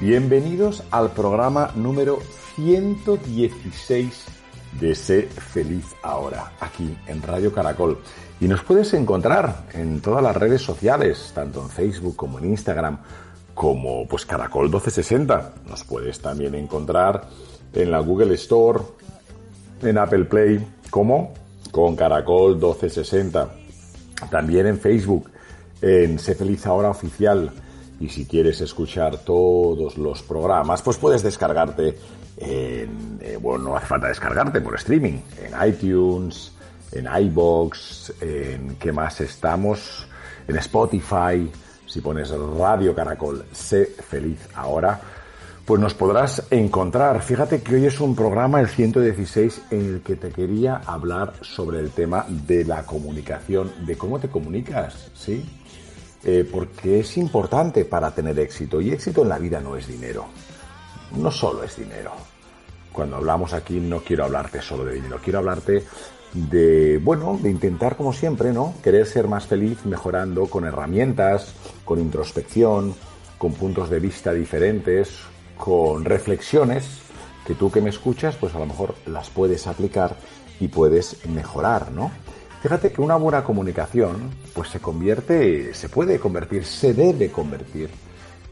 Bienvenidos 0.00 0.82
al 0.90 1.10
programa 1.12 1.72
número 1.76 2.20
116 2.56 4.24
de 4.80 4.94
Sé 4.94 5.24
Feliz 5.24 5.84
Ahora, 6.02 6.52
aquí 6.58 6.96
en 7.06 7.20
Radio 7.20 7.52
Caracol. 7.52 7.98
Y 8.40 8.48
nos 8.48 8.64
puedes 8.64 8.94
encontrar 8.94 9.66
en 9.74 10.00
todas 10.00 10.22
las 10.22 10.34
redes 10.34 10.62
sociales, 10.62 11.32
tanto 11.34 11.60
en 11.60 11.68
Facebook 11.68 12.16
como 12.16 12.38
en 12.38 12.46
Instagram, 12.46 12.98
como 13.52 14.08
pues 14.08 14.24
Caracol 14.24 14.70
1260. 14.70 15.52
Nos 15.68 15.84
puedes 15.84 16.18
también 16.18 16.54
encontrar 16.54 17.28
en 17.74 17.90
la 17.90 17.98
Google 17.98 18.32
Store, 18.36 18.80
en 19.82 19.98
Apple 19.98 20.24
Play, 20.24 20.66
como 20.88 21.34
con 21.70 21.94
Caracol 21.94 22.52
1260. 22.52 23.50
También 24.30 24.66
en 24.66 24.78
Facebook, 24.80 25.30
en 25.82 26.18
Sé 26.18 26.34
Feliz 26.34 26.64
Ahora 26.64 26.88
Oficial. 26.88 27.52
Y 28.00 28.08
si 28.08 28.24
quieres 28.24 28.60
escuchar 28.62 29.18
todos 29.18 29.98
los 29.98 30.22
programas, 30.22 30.82
pues 30.82 30.96
puedes 30.96 31.22
descargarte 31.22 31.96
en, 32.38 33.18
eh, 33.20 33.38
bueno, 33.40 33.64
no 33.64 33.76
hace 33.76 33.86
falta 33.86 34.08
descargarte 34.08 34.60
por 34.62 34.74
streaming, 34.76 35.20
en 35.44 35.68
iTunes, 35.68 36.52
en 36.92 37.06
iBox, 37.06 38.14
en 38.20 38.76
qué 38.76 38.90
más 38.90 39.20
estamos, 39.20 40.06
en 40.48 40.56
Spotify, 40.56 41.50
si 41.86 42.00
pones 42.00 42.30
Radio 42.30 42.94
Caracol, 42.94 43.44
sé 43.52 43.84
feliz 43.86 44.48
ahora, 44.54 45.00
pues 45.64 45.80
nos 45.80 45.94
podrás 45.94 46.42
encontrar. 46.50 47.22
Fíjate 47.22 47.62
que 47.62 47.76
hoy 47.76 47.86
es 47.86 48.00
un 48.00 48.16
programa, 48.16 48.60
el 48.60 48.68
116, 48.68 49.62
en 49.70 49.94
el 49.94 50.00
que 50.00 50.16
te 50.16 50.30
quería 50.30 50.80
hablar 50.86 51.34
sobre 51.42 51.78
el 51.80 51.90
tema 51.90 52.26
de 52.28 52.64
la 52.64 52.84
comunicación, 52.84 53.70
de 53.86 53.96
cómo 53.96 54.18
te 54.18 54.28
comunicas, 54.28 55.10
¿sí? 55.14 55.44
Eh, 56.22 56.46
porque 56.50 57.00
es 57.00 57.16
importante 57.16 57.86
para 57.86 58.14
tener 58.14 58.38
éxito 58.38 58.80
y 58.80 58.90
éxito 58.90 59.22
en 59.22 59.30
la 59.30 59.38
vida 59.38 59.58
no 59.60 59.76
es 59.76 59.86
dinero, 59.86 60.26
no 61.16 61.30
solo 61.30 61.64
es 61.64 61.76
dinero. 61.76 62.12
Cuando 62.92 63.16
hablamos 63.16 63.54
aquí 63.54 63.80
no 63.80 64.00
quiero 64.00 64.24
hablarte 64.24 64.60
solo 64.60 64.84
de 64.84 64.96
dinero, 64.96 65.18
quiero 65.22 65.38
hablarte 65.38 65.84
de, 66.32 66.98
bueno, 66.98 67.38
de 67.40 67.50
intentar 67.50 67.96
como 67.96 68.12
siempre, 68.12 68.52
¿no? 68.52 68.74
Querer 68.82 69.06
ser 69.06 69.28
más 69.28 69.46
feliz 69.46 69.84
mejorando 69.86 70.46
con 70.46 70.66
herramientas, 70.66 71.54
con 71.84 71.98
introspección, 72.00 72.94
con 73.38 73.54
puntos 73.54 73.88
de 73.88 74.00
vista 74.00 74.32
diferentes, 74.34 75.10
con 75.56 76.04
reflexiones 76.04 76.84
que 77.46 77.54
tú 77.54 77.70
que 77.70 77.80
me 77.80 77.90
escuchas, 77.90 78.36
pues 78.36 78.54
a 78.54 78.58
lo 78.58 78.66
mejor 78.66 78.94
las 79.06 79.30
puedes 79.30 79.66
aplicar 79.66 80.16
y 80.60 80.68
puedes 80.68 81.26
mejorar, 81.26 81.90
¿no? 81.90 82.10
Fíjate 82.62 82.92
que 82.92 83.00
una 83.00 83.16
buena 83.16 83.42
comunicación 83.42 84.30
pues 84.52 84.68
se 84.68 84.80
convierte, 84.80 85.72
se 85.72 85.88
puede 85.88 86.18
convertir, 86.18 86.66
se 86.66 86.92
debe 86.92 87.30
convertir 87.30 87.88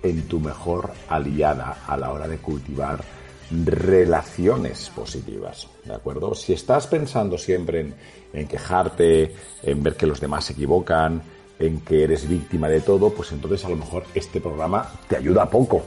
en 0.02 0.22
tu 0.26 0.40
mejor 0.40 0.92
aliada 1.10 1.84
a 1.86 1.94
la 1.98 2.10
hora 2.10 2.26
de 2.26 2.38
cultivar 2.38 3.04
relaciones 3.50 4.88
positivas, 4.90 5.68
¿de 5.84 5.94
acuerdo? 5.94 6.34
Si 6.34 6.54
estás 6.54 6.86
pensando 6.86 7.36
siempre 7.36 7.92
en, 8.32 8.48
quejarte, 8.48 9.34
en 9.62 9.82
ver 9.82 9.94
que 9.96 10.06
los 10.06 10.20
demás 10.20 10.46
se 10.46 10.54
equivocan, 10.54 11.22
en 11.58 11.80
que 11.80 12.04
eres 12.04 12.26
víctima 12.26 12.68
de 12.68 12.80
todo, 12.80 13.10
pues 13.10 13.32
entonces 13.32 13.62
a 13.66 13.68
lo 13.68 13.76
mejor 13.76 14.04
este 14.14 14.40
programa 14.40 14.90
te 15.06 15.16
ayuda 15.16 15.50
poco. 15.50 15.82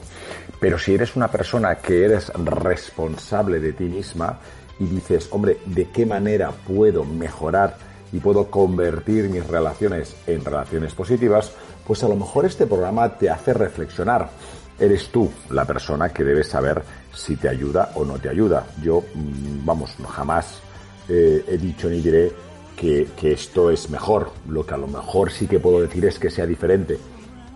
Pero 0.60 0.78
si 0.78 0.94
eres 0.94 1.16
una 1.16 1.28
persona 1.28 1.76
que 1.76 2.04
eres 2.04 2.28
responsable 2.28 3.58
de 3.58 3.72
ti 3.72 3.84
misma 3.84 4.38
y 4.78 4.84
dices, 4.84 5.28
hombre, 5.32 5.58
¿de 5.66 5.88
qué 5.88 6.06
manera 6.06 6.52
puedo 6.52 7.04
mejorar 7.04 7.91
y 8.12 8.18
puedo 8.18 8.50
convertir 8.50 9.28
mis 9.28 9.46
relaciones 9.46 10.14
en 10.26 10.44
relaciones 10.44 10.94
positivas, 10.94 11.52
pues 11.86 12.04
a 12.04 12.08
lo 12.08 12.16
mejor 12.16 12.44
este 12.44 12.66
programa 12.66 13.16
te 13.16 13.30
hace 13.30 13.54
reflexionar. 13.54 14.30
Eres 14.78 15.08
tú 15.08 15.30
la 15.50 15.64
persona 15.64 16.10
que 16.10 16.24
debes 16.24 16.48
saber 16.48 16.82
si 17.14 17.36
te 17.36 17.48
ayuda 17.48 17.92
o 17.94 18.04
no 18.04 18.18
te 18.18 18.28
ayuda. 18.28 18.66
Yo, 18.82 19.02
mm, 19.14 19.64
vamos, 19.64 19.96
jamás 20.08 20.60
eh, 21.08 21.44
he 21.48 21.56
dicho 21.56 21.88
ni 21.88 22.00
diré 22.00 22.32
que, 22.76 23.08
que 23.16 23.32
esto 23.32 23.70
es 23.70 23.90
mejor. 23.90 24.30
Lo 24.48 24.66
que 24.66 24.74
a 24.74 24.78
lo 24.78 24.86
mejor 24.86 25.30
sí 25.30 25.46
que 25.46 25.60
puedo 25.60 25.80
decir 25.80 26.04
es 26.04 26.18
que 26.18 26.30
sea 26.30 26.46
diferente. 26.46 26.98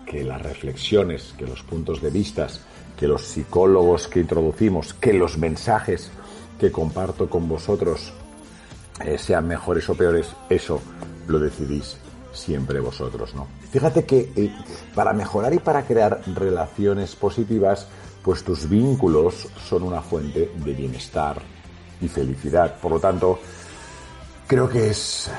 Que 0.05 0.23
las 0.23 0.41
reflexiones, 0.41 1.33
que 1.37 1.45
los 1.45 1.63
puntos 1.63 2.01
de 2.01 2.09
vista, 2.09 2.47
que 2.97 3.07
los 3.07 3.23
psicólogos 3.23 4.07
que 4.07 4.19
introducimos, 4.19 4.93
que 4.93 5.13
los 5.13 5.37
mensajes 5.37 6.09
que 6.59 6.71
comparto 6.71 7.29
con 7.29 7.47
vosotros 7.47 8.13
eh, 9.03 9.17
sean 9.17 9.47
mejores 9.47 9.89
o 9.89 9.95
peores, 9.95 10.27
eso 10.49 10.81
lo 11.27 11.39
decidís 11.39 11.97
siempre 12.33 12.79
vosotros, 12.79 13.33
¿no? 13.35 13.47
Fíjate 13.71 14.05
que 14.05 14.31
eh, 14.35 14.51
para 14.95 15.13
mejorar 15.13 15.53
y 15.53 15.59
para 15.59 15.85
crear 15.85 16.21
relaciones 16.35 17.15
positivas, 17.15 17.87
pues 18.23 18.43
tus 18.43 18.69
vínculos 18.69 19.47
son 19.67 19.83
una 19.83 20.01
fuente 20.01 20.51
de 20.55 20.73
bienestar 20.73 21.41
y 22.01 22.07
felicidad. 22.07 22.79
Por 22.79 22.91
lo 22.91 22.99
tanto, 22.99 23.39
creo 24.47 24.69
que 24.69 24.89
es 24.89 25.29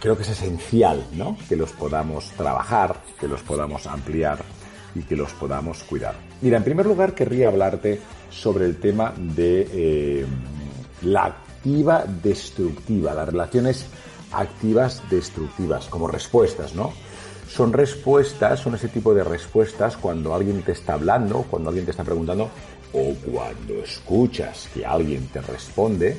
creo 0.00 0.16
que 0.16 0.22
es 0.22 0.30
esencial, 0.30 1.04
¿no? 1.12 1.36
Que 1.48 1.56
los 1.56 1.72
podamos 1.72 2.30
trabajar, 2.36 3.00
que 3.18 3.28
los 3.28 3.42
podamos 3.42 3.86
ampliar 3.86 4.38
y 4.94 5.02
que 5.02 5.16
los 5.16 5.32
podamos 5.32 5.82
cuidar. 5.84 6.14
Mira, 6.40 6.58
en 6.58 6.64
primer 6.64 6.86
lugar 6.86 7.14
querría 7.14 7.48
hablarte 7.48 8.00
sobre 8.30 8.66
el 8.66 8.78
tema 8.78 9.12
de 9.16 9.68
eh, 9.72 10.26
la 11.02 11.34
activa 11.66 12.04
destructiva, 12.22 13.12
las 13.12 13.28
relaciones 13.28 13.86
activas 14.30 15.02
destructivas, 15.10 15.86
como 15.86 16.06
respuestas, 16.06 16.76
¿no? 16.76 16.92
Son 17.48 17.72
respuestas, 17.72 18.60
son 18.60 18.76
ese 18.76 18.88
tipo 18.88 19.12
de 19.12 19.24
respuestas 19.24 19.96
cuando 19.96 20.32
alguien 20.32 20.62
te 20.62 20.72
está 20.72 20.94
hablando, 20.94 21.44
cuando 21.50 21.70
alguien 21.70 21.84
te 21.84 21.90
está 21.90 22.04
preguntando, 22.04 22.48
o 22.92 23.14
cuando 23.14 23.74
escuchas 23.82 24.68
que 24.72 24.86
alguien 24.86 25.26
te 25.26 25.40
responde, 25.40 26.16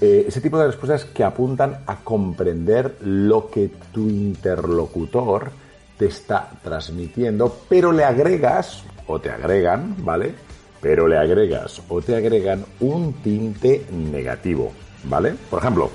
eh, 0.00 0.24
ese 0.26 0.40
tipo 0.40 0.58
de 0.58 0.66
respuestas 0.66 1.04
que 1.04 1.22
apuntan 1.22 1.84
a 1.86 1.96
comprender 2.02 2.96
lo 3.02 3.48
que 3.48 3.70
tu 3.92 4.08
interlocutor 4.08 5.52
te 5.96 6.06
está 6.06 6.50
transmitiendo, 6.64 7.60
pero 7.68 7.92
le 7.92 8.02
agregas, 8.02 8.82
o 9.06 9.20
te 9.20 9.30
agregan, 9.30 9.94
¿vale? 9.98 10.34
Pero 10.80 11.06
le 11.06 11.18
agregas 11.18 11.82
o 11.88 12.00
te 12.00 12.16
agregan 12.16 12.64
un 12.80 13.14
tinte 13.14 13.86
negativo, 13.90 14.72
¿vale? 15.04 15.34
Por 15.50 15.60
ejemplo, 15.60 15.90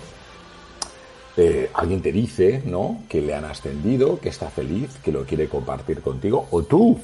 eh, 1.38 1.70
alguien 1.74 2.02
te 2.02 2.12
dice, 2.12 2.62
¿no? 2.66 3.04
Que 3.10 3.22
le 3.22 3.36
han 3.36 3.46
ascendido, 3.46 4.20
que 4.20 4.30
está 4.30 4.50
feliz, 4.50 4.98
que 5.04 5.12
lo 5.12 5.26
quiere 5.26 5.50
compartir 5.50 6.02
contigo, 6.02 6.48
o 6.52 6.64
tú 6.64 7.00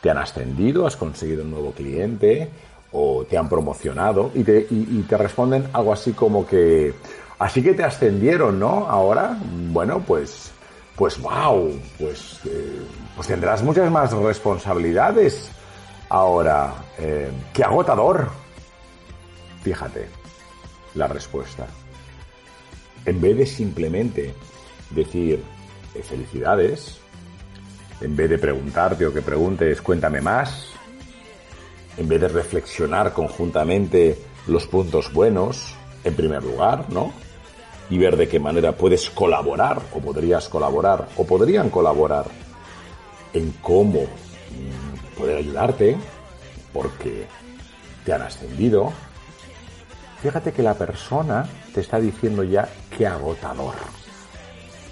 te 0.00 0.10
han 0.10 0.18
ascendido, 0.18 0.86
has 0.86 0.96
conseguido 0.96 1.42
un 1.42 1.50
nuevo 1.50 1.72
cliente 1.72 2.50
o 2.92 3.24
te 3.28 3.36
han 3.36 3.48
promocionado 3.48 4.30
y 4.34 4.44
te, 4.44 5.16
responden 5.16 5.66
algo 5.72 5.92
así 5.92 6.12
como 6.12 6.46
que, 6.46 6.94
así 7.38 7.62
que 7.62 7.74
te 7.74 7.82
ascendieron, 7.82 8.60
¿no? 8.60 8.86
Ahora, 8.86 9.36
bueno, 9.72 10.04
pues, 10.06 10.52
pues 10.94 11.20
wow, 11.20 11.72
pues, 11.98 12.40
eh, 12.44 12.82
pues 13.16 13.26
tendrás 13.26 13.62
muchas 13.62 13.90
más 13.90 14.12
responsabilidades. 14.12 15.50
Ahora, 16.14 16.72
eh, 16.96 17.28
qué 17.52 17.64
agotador. 17.64 18.30
Fíjate 19.64 20.06
la 20.94 21.08
respuesta. 21.08 21.66
En 23.04 23.20
vez 23.20 23.36
de 23.36 23.44
simplemente 23.44 24.32
decir 24.90 25.42
eh, 25.92 26.02
felicidades, 26.04 27.00
en 28.00 28.14
vez 28.14 28.30
de 28.30 28.38
preguntarte 28.38 29.04
o 29.04 29.12
que 29.12 29.22
preguntes 29.22 29.82
cuéntame 29.82 30.20
más, 30.20 30.70
en 31.96 32.08
vez 32.08 32.20
de 32.20 32.28
reflexionar 32.28 33.12
conjuntamente 33.12 34.16
los 34.46 34.68
puntos 34.68 35.12
buenos, 35.12 35.74
en 36.04 36.14
primer 36.14 36.44
lugar, 36.44 36.90
¿no? 36.90 37.12
Y 37.90 37.98
ver 37.98 38.16
de 38.16 38.28
qué 38.28 38.38
manera 38.38 38.70
puedes 38.70 39.10
colaborar 39.10 39.82
o 39.92 39.98
podrías 39.98 40.48
colaborar 40.48 41.08
o 41.16 41.26
podrían 41.26 41.70
colaborar 41.70 42.26
en 43.32 43.50
cómo 43.60 44.06
poder 45.16 45.38
ayudarte 45.38 45.96
porque 46.72 47.26
te 48.04 48.12
han 48.12 48.22
ascendido. 48.22 48.92
Fíjate 50.22 50.52
que 50.52 50.62
la 50.62 50.74
persona 50.74 51.46
te 51.74 51.80
está 51.80 51.98
diciendo 52.00 52.42
ya 52.42 52.68
que 52.96 53.06
agotador. 53.06 53.74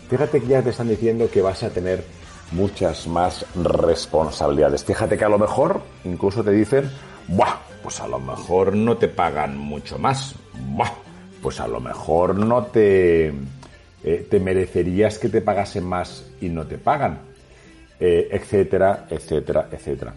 Fíjate 0.09 0.41
que 0.41 0.47
ya 0.47 0.63
te 0.63 0.71
están 0.71 0.89
diciendo 0.89 1.31
que 1.31 1.41
vas 1.41 1.63
a 1.63 1.71
tener 1.71 2.05
muchas 2.53 3.07
más 3.07 3.47
responsabilidades. 3.55 4.85
Fíjate 4.85 5.17
que 5.17 5.25
a 5.25 5.29
lo 5.29 5.39
mejor 5.39 5.81
incluso 6.05 6.45
te 6.45 6.51
dicen, 6.51 6.91
Buah, 7.29 7.61
pues 7.83 8.01
a 8.01 8.09
lo 8.09 8.19
mejor 8.19 8.75
no 8.75 8.97
te 8.97 9.09
pagan 9.09 9.57
mucho 9.57 9.99
más. 9.99 10.35
Buah, 10.53 10.93
pues 11.41 11.61
a 11.61 11.67
lo 11.67 11.81
mejor 11.81 12.35
no 12.35 12.67
te, 12.67 13.33
eh, 14.05 14.27
te 14.29 14.41
merecerías 14.41 15.19
que 15.19 15.29
te 15.29 15.41
pagasen 15.41 15.85
más 15.85 16.27
y 16.41 16.49
no 16.49 16.67
te 16.67 16.77
pagan, 16.77 17.21
eh, 18.05 18.29
etcétera, 18.33 19.07
etcétera, 19.09 19.69
etcétera. 19.71 20.13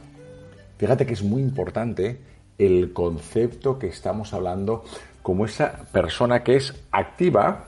Fíjate 0.76 1.06
que 1.06 1.14
es 1.14 1.22
muy 1.22 1.44
importante 1.44 2.20
el 2.58 2.94
concepto 2.94 3.78
que 3.78 3.86
estamos 3.86 4.34
hablando 4.34 4.84
como 5.22 5.46
esa 5.46 5.72
persona 5.92 6.42
que 6.42 6.56
es 6.56 6.74
activa 6.92 7.68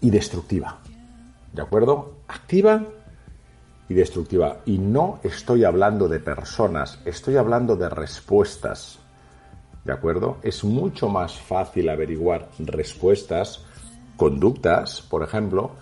y 0.00 0.10
destructiva. 0.10 0.80
¿De 1.52 1.62
acuerdo? 1.62 2.16
Activa 2.26 2.82
y 3.88 3.94
destructiva. 3.94 4.62
Y 4.66 4.78
no 4.78 5.20
estoy 5.22 5.62
hablando 5.62 6.08
de 6.08 6.18
personas, 6.18 6.98
estoy 7.04 7.36
hablando 7.36 7.76
de 7.76 7.88
respuestas. 7.88 8.98
¿De 9.84 9.92
acuerdo? 9.92 10.38
Es 10.42 10.64
mucho 10.64 11.08
más 11.08 11.38
fácil 11.38 11.88
averiguar 11.90 12.48
respuestas, 12.58 13.64
conductas, 14.16 15.00
por 15.02 15.22
ejemplo, 15.22 15.76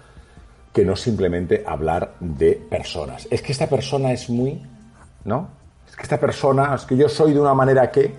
que 0.72 0.84
no 0.84 0.96
simplemente 0.96 1.62
hablar 1.66 2.14
de 2.20 2.52
personas. 2.52 3.28
Es 3.30 3.42
que 3.42 3.52
esta 3.52 3.68
persona 3.68 4.12
es 4.12 4.30
muy, 4.30 4.62
¿no? 5.24 5.48
Es 5.88 5.96
que 5.96 6.02
esta 6.02 6.18
persona, 6.18 6.74
es 6.74 6.84
que 6.84 6.96
yo 6.96 7.08
soy 7.08 7.34
de 7.34 7.40
una 7.40 7.54
manera 7.54 7.90
que, 7.90 8.14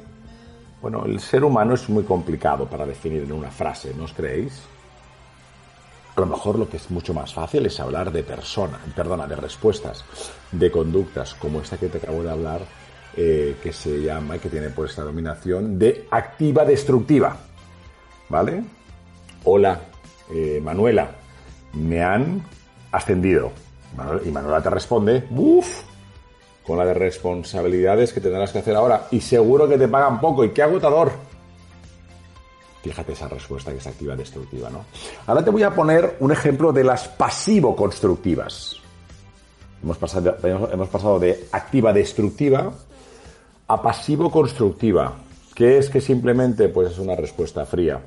bueno, 0.82 1.06
el 1.06 1.20
ser 1.20 1.44
humano 1.44 1.74
es 1.74 1.90
muy 1.90 2.04
complicado 2.04 2.68
para 2.68 2.86
definir 2.86 3.24
en 3.24 3.32
una 3.32 3.50
frase, 3.50 3.94
¿no 3.98 4.04
os 4.04 4.14
creéis? 4.14 4.62
A 6.16 6.20
lo 6.22 6.28
mejor 6.28 6.60
lo 6.60 6.70
que 6.70 6.78
es 6.78 6.92
mucho 6.92 7.12
más 7.12 7.34
fácil 7.34 7.66
es 7.66 7.80
hablar 7.80 8.12
de 8.12 8.22
personas, 8.22 8.80
perdona, 8.96 9.26
de 9.26 9.36
respuestas, 9.36 10.06
de 10.52 10.70
conductas, 10.70 11.34
como 11.34 11.60
esta 11.60 11.78
que 11.78 11.88
te 11.88 11.98
acabo 11.98 12.22
de 12.22 12.30
hablar, 12.30 12.62
eh, 13.18 13.58
que 13.64 13.74
se 13.74 14.04
llama 14.04 14.36
y 14.36 14.40
que 14.40 14.50
tiene 14.50 14.70
por 14.70 14.88
esta 14.88 15.02
dominación 15.02 15.80
de 15.80 16.08
activa 16.12 16.66
destructiva. 16.66 17.36
¿Vale? 18.30 18.64
Hola, 19.44 19.82
eh, 20.32 20.60
Manuela, 20.64 21.16
me 21.74 22.02
han 22.02 22.44
ascendido. 22.92 23.52
Y 24.26 24.30
Manuela 24.30 24.62
te 24.62 24.70
responde, 24.70 25.28
uff, 25.32 25.84
con 26.66 26.78
la 26.78 26.86
de 26.86 26.94
responsabilidades 26.94 28.14
que 28.14 28.22
tendrás 28.22 28.52
que 28.52 28.60
hacer 28.60 28.76
ahora. 28.76 29.08
Y 29.12 29.22
seguro 29.22 29.68
que 29.68 29.78
te 29.78 29.88
pagan 29.88 30.20
poco. 30.20 30.44
Y 30.44 30.50
qué 30.50 30.64
agotador. 30.64 31.12
Fíjate 32.82 33.14
esa 33.14 33.28
respuesta 33.28 33.72
que 33.72 33.78
es 33.78 33.88
activa 33.88 34.16
destructiva, 34.16 34.70
¿no? 34.70 34.86
Ahora 35.28 35.44
te 35.44 35.52
voy 35.52 35.64
a 35.64 35.72
poner 35.72 36.18
un 36.20 36.32
ejemplo 36.32 36.74
de 36.74 36.84
las 36.84 37.08
pasivo-constructivas. 37.08 38.78
Hemos 39.82 39.98
pasado, 39.98 40.38
hemos 40.44 40.90
pasado 40.90 41.20
de 41.20 41.48
activa 41.52 41.94
destructiva 41.94 42.74
a 43.68 43.82
pasivo-constructiva, 43.82 45.14
que 45.56 45.78
es 45.78 45.90
que 45.90 46.02
simplemente 46.02 46.68
pues, 46.70 46.92
es 46.92 47.00
una 47.00 47.16
respuesta 47.16 47.66
fría 47.66 48.02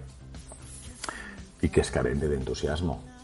y 1.63 1.69
que 1.71 1.81
es 1.81 1.91
carente 1.91 2.29
de 2.29 2.37
entusiasmo. 2.37 3.16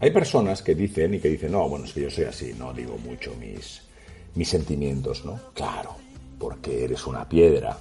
Hay 0.00 0.10
personas 0.10 0.62
que 0.62 0.74
dicen 0.74 1.14
y 1.14 1.20
que 1.20 1.28
dicen, 1.28 1.52
no, 1.52 1.68
bueno, 1.68 1.84
es 1.84 1.92
que 1.92 2.02
yo 2.02 2.10
soy 2.10 2.24
así, 2.24 2.54
no 2.58 2.72
digo 2.72 2.98
mucho 2.98 3.34
mis, 3.36 3.82
mis 4.34 4.48
sentimientos, 4.48 5.24
¿no? 5.24 5.40
Claro, 5.54 5.96
porque 6.38 6.84
eres 6.84 7.06
una 7.06 7.28
piedra. 7.28 7.78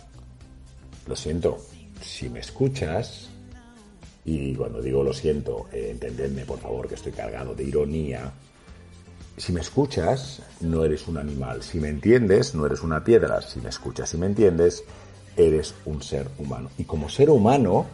Lo 1.08 1.16
siento, 1.16 1.58
si 2.02 2.30
me 2.30 2.40
escuchas, 2.40 3.30
y 4.26 4.56
cuando 4.56 4.82
digo 4.82 5.04
lo 5.04 5.14
siento, 5.14 5.68
eh, 5.74 5.90
entendedme 5.92 6.46
por 6.46 6.60
favor 6.60 6.88
que 6.88 6.96
estoy 6.96 7.12
cargado 7.12 7.54
de 7.56 7.64
ironía, 7.64 8.32
si 9.38 9.52
me 9.52 9.62
escuchas, 9.62 10.42
no 10.62 10.86
eres 10.86 11.08
un 11.08 11.18
animal. 11.18 11.64
Si 11.64 11.80
me 11.80 11.90
entiendes, 11.90 12.54
no 12.54 12.68
eres 12.68 12.82
una 12.82 13.04
piedra. 13.04 13.42
Si 13.42 13.60
me 13.60 13.70
escuchas 13.70 14.14
y 14.14 14.18
me 14.18 14.28
entiendes, 14.28 14.84
eres 15.36 15.74
un 15.86 16.04
ser 16.04 16.28
humano. 16.38 16.70
Y 16.78 16.84
como 16.84 17.10
ser 17.10 17.32
humano, 17.32 17.88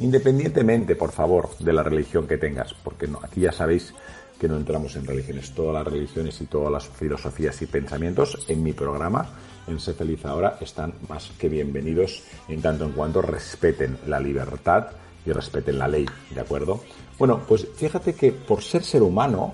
independientemente, 0.00 0.96
por 0.96 1.12
favor, 1.12 1.56
de 1.58 1.72
la 1.72 1.82
religión 1.82 2.26
que 2.26 2.38
tengas, 2.38 2.74
porque 2.74 3.06
no, 3.06 3.20
aquí 3.22 3.40
ya 3.42 3.52
sabéis 3.52 3.94
que 4.38 4.48
no 4.48 4.56
entramos 4.56 4.94
en 4.96 5.06
religiones. 5.06 5.52
Todas 5.52 5.74
las 5.74 5.92
religiones 5.92 6.40
y 6.40 6.46
todas 6.46 6.70
las 6.70 6.86
filosofías 6.88 7.60
y 7.62 7.66
pensamientos 7.66 8.44
en 8.48 8.62
mi 8.62 8.72
programa 8.72 9.28
en 9.66 9.78
Sé 9.80 9.94
Feliz 9.94 10.24
Ahora 10.24 10.56
están 10.60 10.94
más 11.08 11.30
que 11.38 11.48
bienvenidos 11.48 12.22
en 12.48 12.62
tanto 12.62 12.84
en 12.84 12.92
cuanto 12.92 13.20
respeten 13.20 13.98
la 14.06 14.18
libertad 14.20 14.88
y 15.26 15.32
respeten 15.32 15.78
la 15.78 15.88
ley, 15.88 16.06
¿de 16.34 16.40
acuerdo? 16.40 16.80
Bueno, 17.18 17.42
pues 17.46 17.66
fíjate 17.76 18.14
que 18.14 18.32
por 18.32 18.62
ser 18.62 18.84
ser 18.84 19.02
humano, 19.02 19.52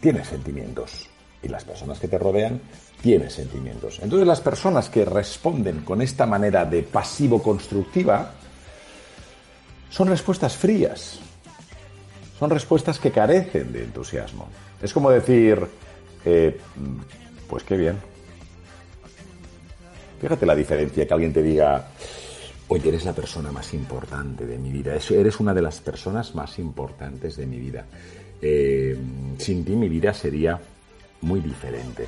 tienes 0.00 0.26
sentimientos 0.26 1.08
y 1.44 1.48
las 1.48 1.64
personas 1.64 1.98
que 1.98 2.08
te 2.08 2.18
rodean 2.18 2.60
tienen 3.02 3.30
sentimientos. 3.30 4.00
Entonces 4.02 4.26
las 4.26 4.40
personas 4.40 4.88
que 4.88 5.04
responden 5.04 5.80
con 5.80 6.00
esta 6.00 6.26
manera 6.26 6.64
de 6.64 6.82
pasivo-constructiva 6.82 8.32
son 9.90 10.08
respuestas 10.08 10.56
frías, 10.56 11.20
son 12.38 12.50
respuestas 12.50 12.98
que 12.98 13.10
carecen 13.10 13.72
de 13.72 13.84
entusiasmo. 13.84 14.48
Es 14.82 14.92
como 14.92 15.10
decir, 15.10 15.64
eh, 16.24 16.58
pues 17.48 17.62
qué 17.62 17.76
bien. 17.76 17.96
Fíjate 20.20 20.46
la 20.46 20.54
diferencia 20.54 21.06
que 21.06 21.14
alguien 21.14 21.32
te 21.32 21.42
diga, 21.42 21.88
oye, 22.68 22.88
eres 22.88 23.04
la 23.04 23.12
persona 23.12 23.52
más 23.52 23.74
importante 23.74 24.46
de 24.46 24.58
mi 24.58 24.70
vida, 24.70 24.94
eres 24.94 25.38
una 25.40 25.52
de 25.52 25.62
las 25.62 25.80
personas 25.80 26.34
más 26.34 26.58
importantes 26.58 27.36
de 27.36 27.46
mi 27.46 27.58
vida. 27.58 27.84
Eh, 28.40 28.96
sin 29.38 29.64
ti 29.64 29.72
mi 29.72 29.88
vida 29.88 30.12
sería 30.12 30.58
muy 31.24 31.40
diferente. 31.40 32.06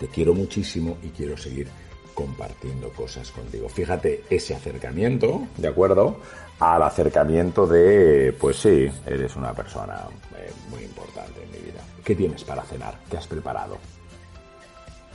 Te 0.00 0.08
quiero 0.08 0.34
muchísimo 0.34 0.98
y 1.02 1.08
quiero 1.10 1.36
seguir 1.36 1.68
compartiendo 2.14 2.88
cosas 2.90 3.30
contigo. 3.30 3.68
Fíjate 3.68 4.24
ese 4.30 4.54
acercamiento, 4.54 5.46
¿de 5.56 5.68
acuerdo? 5.68 6.20
Al 6.58 6.82
acercamiento 6.82 7.66
de, 7.66 8.34
pues 8.40 8.56
sí, 8.56 8.90
eres 9.04 9.36
una 9.36 9.52
persona 9.52 10.06
eh, 10.36 10.50
muy 10.70 10.82
importante 10.82 11.42
en 11.42 11.50
mi 11.50 11.58
vida. 11.58 11.82
¿Qué 12.02 12.14
tienes 12.14 12.42
para 12.44 12.62
cenar? 12.62 12.98
¿Qué 13.10 13.18
has 13.18 13.26
preparado? 13.26 13.76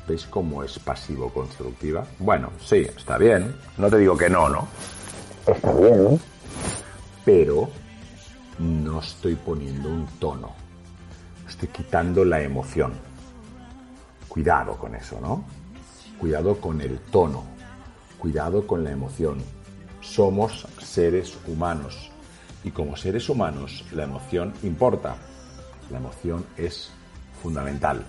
¿Veis 0.07 0.25
cómo 0.25 0.63
es 0.63 0.77
pasivo-constructiva? 0.77 2.05
Bueno, 2.19 2.51
sí, 2.63 2.87
está 2.95 3.17
bien. 3.17 3.55
No 3.77 3.89
te 3.89 3.97
digo 3.97 4.15
que 4.15 4.29
no, 4.29 4.49
¿no? 4.49 4.67
Está 5.47 5.73
bien. 5.73 6.19
Pero 7.25 7.69
no 8.59 8.99
estoy 8.99 9.35
poniendo 9.35 9.89
un 9.89 10.05
tono. 10.19 10.60
Quitando 11.67 12.25
la 12.25 12.41
emoción. 12.41 12.93
Cuidado 14.27 14.77
con 14.77 14.95
eso, 14.95 15.19
¿no? 15.21 15.45
Cuidado 16.19 16.59
con 16.59 16.81
el 16.81 16.99
tono. 16.99 17.43
Cuidado 18.17 18.65
con 18.65 18.83
la 18.83 18.91
emoción. 18.91 19.39
Somos 20.01 20.67
seres 20.79 21.37
humanos. 21.47 22.11
Y 22.63 22.71
como 22.71 22.95
seres 22.95 23.29
humanos, 23.29 23.85
la 23.91 24.03
emoción 24.03 24.53
importa. 24.63 25.15
La 25.89 25.97
emoción 25.97 26.45
es 26.57 26.91
fundamental 27.41 28.05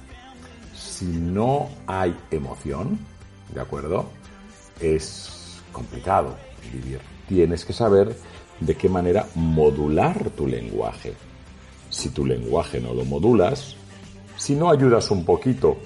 si 0.75 1.07
no 1.07 1.69
hay 1.87 2.17
emoción, 2.31 2.99
¿de 3.55 3.61
acuerdo? 3.61 4.07
Es 4.81 5.61
complicado 5.73 6.37
vivir. 6.73 7.01
Tienes 7.29 7.65
que 7.65 7.73
saber 7.73 8.17
de 8.61 8.77
qué 8.77 8.89
manera 8.89 9.27
modular 9.35 10.31
tu 10.31 10.47
lenguaje. 10.47 11.15
Si 11.93 12.09
tu 12.09 12.25
lenguaje 12.25 12.81
no 12.81 12.95
lo 12.95 13.05
modulas, 13.05 13.77
si 14.39 14.55
no 14.55 14.71
ayudas 14.71 15.11
un 15.11 15.27
poquito 15.27 15.77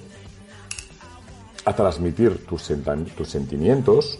a 1.65 1.75
transmitir 1.75 2.45
tus, 2.45 2.63
sentimientos, 2.63 4.17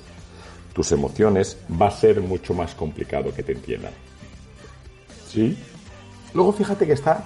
tus 0.73 0.91
emociones, 0.91 1.57
va 1.81 1.87
a 1.87 1.91
ser 1.91 2.19
mucho 2.19 2.53
más 2.53 2.75
complicado 2.75 3.33
que 3.33 3.41
te 3.41 3.53
entiendan. 3.53 3.93
¿Sí? 5.29 5.57
Luego 6.33 6.51
fíjate 6.51 6.85
que 6.85 6.91
está 6.91 7.23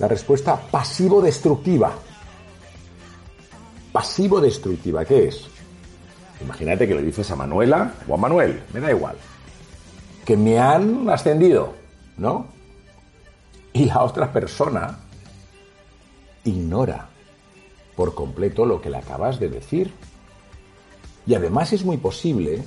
la 0.00 0.08
respuesta 0.08 0.60
pasivo-destructiva. 0.60 1.92
Pasivo-destructiva, 3.92 5.04
¿qué 5.04 5.28
es? 5.28 5.46
Imagínate 6.42 6.88
que 6.88 6.96
le 6.96 7.02
dices 7.02 7.30
a 7.30 7.36
Manuela 7.36 7.94
o 8.08 8.14
a 8.14 8.16
Manuel, 8.16 8.60
me 8.74 8.80
da 8.80 8.90
igual, 8.90 9.16
que 10.24 10.36
me 10.36 10.58
han 10.58 11.08
ascendido, 11.08 11.74
¿no? 12.18 12.59
Y 13.72 13.84
la 13.84 14.02
otra 14.02 14.32
persona 14.32 14.98
ignora 16.44 17.08
por 17.94 18.14
completo 18.14 18.64
lo 18.64 18.80
que 18.80 18.90
le 18.90 18.98
acabas 18.98 19.38
de 19.38 19.48
decir. 19.48 19.92
Y 21.26 21.34
además 21.34 21.72
es 21.72 21.84
muy 21.84 21.98
posible 21.98 22.64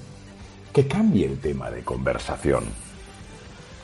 que 0.71 0.87
cambie 0.87 1.25
el 1.25 1.39
tema 1.39 1.69
de 1.71 1.83
conversación 1.83 2.65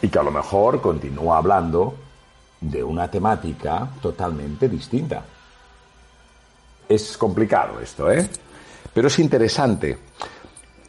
y 0.01 0.07
que 0.07 0.19
a 0.19 0.23
lo 0.23 0.31
mejor 0.31 0.81
continúa 0.81 1.37
hablando 1.37 1.95
de 2.61 2.83
una 2.83 3.09
temática 3.09 3.89
totalmente 4.01 4.69
distinta. 4.69 5.23
Es 6.87 7.17
complicado 7.17 7.79
esto, 7.79 8.11
¿eh? 8.11 8.27
Pero 8.93 9.07
es 9.07 9.19
interesante. 9.19 9.97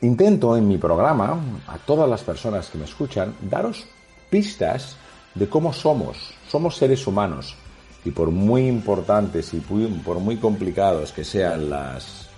Intento 0.02 0.56
en 0.56 0.66
mi 0.66 0.78
programa, 0.78 1.38
a 1.66 1.76
todas 1.78 2.08
las 2.08 2.22
personas 2.22 2.70
que 2.70 2.78
me 2.78 2.84
escuchan, 2.84 3.34
daros 3.42 3.86
pistas 4.30 4.96
de 5.34 5.48
cómo 5.48 5.72
somos. 5.72 6.34
Somos 6.48 6.76
seres 6.76 7.06
humanos. 7.06 7.56
Y 8.04 8.10
por 8.10 8.30
muy 8.30 8.66
importantes 8.66 9.52
y 9.52 9.60
por 9.60 10.20
muy 10.20 10.38
complicados 10.38 11.12
que 11.12 11.22
sean 11.22 11.68
las, 11.68 12.28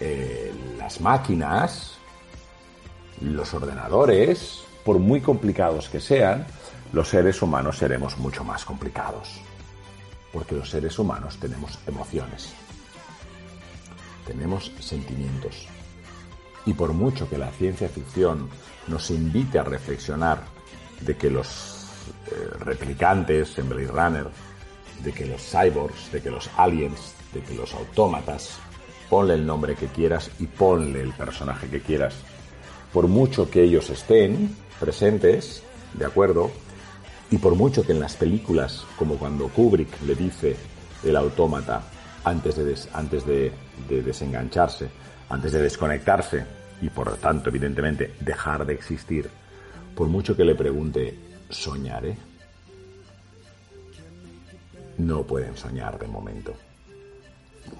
eh, 0.00 0.52
las 0.78 1.00
máquinas, 1.00 1.92
los 3.20 3.54
ordenadores, 3.54 4.64
por 4.84 4.98
muy 4.98 5.20
complicados 5.20 5.88
que 5.88 6.00
sean, 6.00 6.46
los 6.92 7.08
seres 7.08 7.40
humanos 7.40 7.78
seremos 7.78 8.18
mucho 8.18 8.42
más 8.42 8.64
complicados. 8.64 9.40
Porque 10.32 10.56
los 10.56 10.68
seres 10.68 10.98
humanos 10.98 11.38
tenemos 11.40 11.78
emociones 11.86 12.52
tenemos 14.26 14.72
sentimientos. 14.80 15.66
Y 16.66 16.74
por 16.74 16.92
mucho 16.92 17.30
que 17.30 17.38
la 17.38 17.50
ciencia 17.52 17.88
ficción 17.88 18.48
nos 18.88 19.10
invite 19.10 19.58
a 19.58 19.64
reflexionar 19.64 20.42
de 21.00 21.16
que 21.16 21.30
los 21.30 21.46
eh, 22.08 22.48
replicantes 22.60 23.58
en 23.58 23.68
Blade 23.68 23.88
Runner, 23.88 24.26
de 25.02 25.12
que 25.12 25.26
los 25.26 25.42
cyborgs, 25.42 26.10
de 26.12 26.22
que 26.22 26.30
los 26.30 26.50
aliens, 26.56 27.14
de 27.32 27.42
que 27.42 27.54
los 27.54 27.74
autómatas, 27.74 28.58
ponle 29.08 29.34
el 29.34 29.46
nombre 29.46 29.74
que 29.74 29.86
quieras 29.86 30.30
y 30.38 30.46
ponle 30.46 31.00
el 31.02 31.12
personaje 31.12 31.68
que 31.68 31.80
quieras, 31.80 32.14
por 32.92 33.08
mucho 33.08 33.50
que 33.50 33.62
ellos 33.62 33.90
estén 33.90 34.56
presentes, 34.80 35.62
¿de 35.94 36.06
acuerdo? 36.06 36.50
Y 37.30 37.38
por 37.38 37.54
mucho 37.54 37.84
que 37.84 37.92
en 37.92 38.00
las 38.00 38.14
películas, 38.14 38.84
como 38.96 39.16
cuando 39.16 39.48
Kubrick 39.48 40.00
le 40.02 40.14
dice 40.14 40.56
el 41.04 41.16
autómata, 41.16 41.82
antes 42.24 42.56
de, 42.56 42.74
antes 42.92 43.24
de, 43.24 43.52
desengancharse, 43.88 44.88
antes 45.28 45.52
de 45.52 45.62
desconectarse 45.62 46.44
y 46.82 46.90
por 46.90 47.10
lo 47.10 47.16
tanto, 47.16 47.50
evidentemente, 47.50 48.14
dejar 48.20 48.66
de 48.66 48.74
existir, 48.74 49.30
por 49.94 50.08
mucho 50.08 50.36
que 50.36 50.44
le 50.44 50.54
pregunte, 50.54 51.14
¿soñaré? 51.50 52.16
No 54.98 55.22
pueden 55.24 55.56
soñar 55.56 55.98
de 55.98 56.06
momento. 56.06 56.54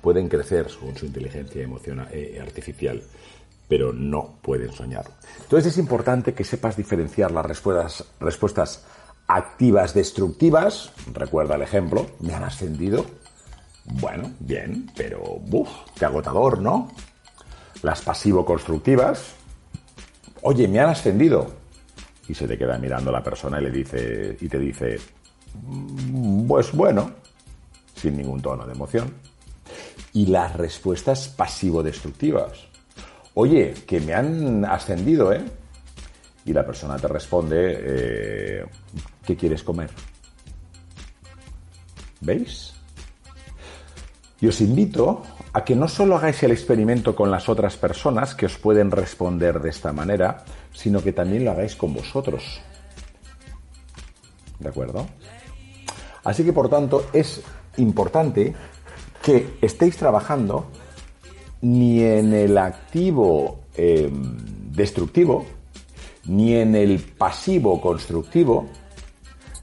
Pueden 0.01 0.29
crecer 0.29 0.69
con 0.81 0.97
su 0.97 1.07
inteligencia 1.07 1.63
emocional, 1.63 2.09
eh, 2.13 2.39
artificial, 2.43 3.03
pero 3.69 3.93
no 3.93 4.39
pueden 4.43 4.73
soñar. 4.73 5.07
Entonces 5.41 5.73
es 5.73 5.79
importante 5.79 6.35
que 6.35 6.45
sepas 6.45 6.77
diferenciar 6.77 7.31
las 7.31 7.47
respuestas, 7.47 8.85
activas 9.29 9.95
destructivas, 9.95 10.93
recuerda 11.13 11.57
el 11.57 11.63
ejemplo, 11.63 12.07
me 12.21 12.35
han 12.35 12.45
ascendido, 12.45 13.05
bueno, 13.85 14.33
bien, 14.41 14.91
pero 14.97 15.21
¡buf! 15.21 15.69
qué 15.99 16.05
agotador, 16.05 16.61
¿no? 16.61 16.91
Las 17.83 18.03
pasivo-constructivas. 18.03 19.35
Oye, 20.43 20.67
me 20.67 20.81
han 20.81 20.91
ascendido. 20.91 21.66
Y 22.29 22.35
se 22.35 22.49
te 22.49 22.59
queda 22.59 22.79
mirando 22.79 23.13
la 23.13 23.23
persona 23.23 23.61
y 23.61 23.65
le 23.65 23.71
dice, 23.71 24.37
y 24.41 24.49
te 24.49 24.59
dice, 24.59 24.99
mm, 25.63 26.47
pues 26.47 26.73
bueno, 26.73 27.11
sin 27.95 28.17
ningún 28.17 28.41
tono 28.41 28.67
de 28.67 28.73
emoción. 28.73 29.13
Y 30.13 30.27
las 30.27 30.55
respuestas 30.55 31.29
pasivo-destructivas. 31.29 32.53
Oye, 33.35 33.75
que 33.87 34.01
me 34.01 34.15
han 34.15 34.65
ascendido, 34.65 35.33
¿eh? 35.33 35.45
Y 36.45 36.53
la 36.53 36.65
persona 36.65 36.97
te 36.97 37.09
responde, 37.09 37.57
eh, 37.59 38.65
¿qué 39.25 39.37
quieres 39.37 39.63
comer? 39.63 39.91
¿Veis? 42.21 42.73
Y 44.41 44.47
os 44.47 44.61
invito 44.61 45.23
a 45.53 45.65
que 45.65 45.75
no 45.75 45.89
solo 45.89 46.17
hagáis 46.17 46.43
el 46.43 46.53
experimento 46.53 47.17
con 47.17 47.31
las 47.31 47.49
otras 47.49 47.77
personas 47.77 48.35
que 48.35 48.47
os 48.47 48.59
pueden 48.59 48.91
responder 48.91 49.61
de 49.61 49.71
esta 49.71 49.93
manera, 49.93 50.45
sino 50.77 51.03
que 51.03 51.13
también 51.13 51.45
lo 51.45 51.51
hagáis 51.51 51.75
con 51.75 51.95
vosotros. 51.95 52.61
¿De 54.59 54.69
acuerdo? 54.69 55.07
Así 56.23 56.45
que 56.45 56.53
por 56.53 56.69
tanto 56.69 57.07
es 57.13 57.41
importante 57.79 58.55
que 59.23 59.57
estéis 59.63 59.97
trabajando 59.97 60.67
ni 61.63 62.03
en 62.03 62.33
el 62.35 62.59
activo 62.59 63.61
em, 63.75 64.37
destructivo, 64.73 65.47
ni 66.27 66.55
en 66.55 66.75
el 66.75 67.01
pasivo 67.01 67.81
constructivo, 67.81 68.69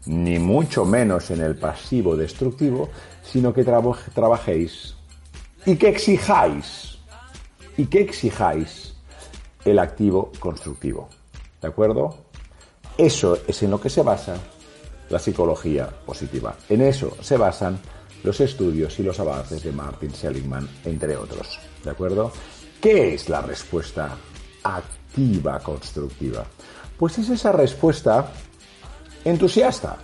ni 0.05 0.39
mucho 0.39 0.85
menos 0.85 1.29
en 1.31 1.41
el 1.41 1.55
pasivo 1.55 2.15
destructivo, 2.15 2.89
sino 3.23 3.53
que 3.53 3.63
trabajéis 3.63 4.95
y 5.65 5.75
que 5.75 5.89
exijáis, 5.89 6.97
y 7.77 7.85
que 7.85 8.01
exijáis 8.01 8.92
el 9.65 9.79
activo 9.79 10.31
constructivo. 10.39 11.09
¿De 11.61 11.67
acuerdo? 11.67 12.15
Eso 12.97 13.37
es 13.47 13.63
en 13.63 13.71
lo 13.71 13.79
que 13.79 13.89
se 13.89 14.03
basa 14.03 14.35
la 15.09 15.19
psicología 15.19 15.87
positiva. 16.05 16.55
En 16.69 16.81
eso 16.81 17.15
se 17.21 17.37
basan 17.37 17.79
los 18.23 18.39
estudios 18.39 18.97
y 18.99 19.03
los 19.03 19.19
avances 19.19 19.63
de 19.63 19.71
Martin 19.71 20.13
Seligman, 20.13 20.67
entre 20.85 21.15
otros. 21.15 21.59
¿De 21.83 21.91
acuerdo? 21.91 22.31
¿Qué 22.81 23.13
es 23.13 23.29
la 23.29 23.41
respuesta 23.41 24.15
activa 24.63 25.59
constructiva? 25.59 26.45
Pues 26.97 27.17
es 27.17 27.29
esa 27.29 27.51
respuesta 27.51 28.31
entusiasta. 29.25 29.97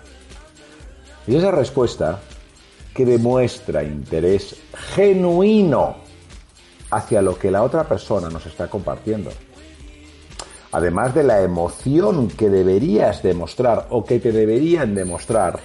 Y 1.27 1.35
esa 1.35 1.51
respuesta 1.51 2.19
que 2.93 3.05
demuestra 3.05 3.83
interés 3.83 4.55
genuino 4.95 5.97
hacia 6.91 7.21
lo 7.21 7.37
que 7.37 7.51
la 7.51 7.63
otra 7.63 7.83
persona 7.83 8.29
nos 8.29 8.45
está 8.45 8.67
compartiendo. 8.67 9.31
Además 10.71 11.15
de 11.15 11.23
la 11.23 11.41
emoción 11.41 12.27
que 12.27 12.49
deberías 12.49 13.23
demostrar 13.23 13.87
o 13.89 14.05
que 14.05 14.19
te 14.19 14.31
deberían 14.31 14.93
demostrar, 14.93 15.59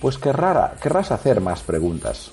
pues 0.00 0.18
querrás 0.18 1.10
hacer 1.10 1.40
más 1.40 1.62
preguntas. 1.62 2.30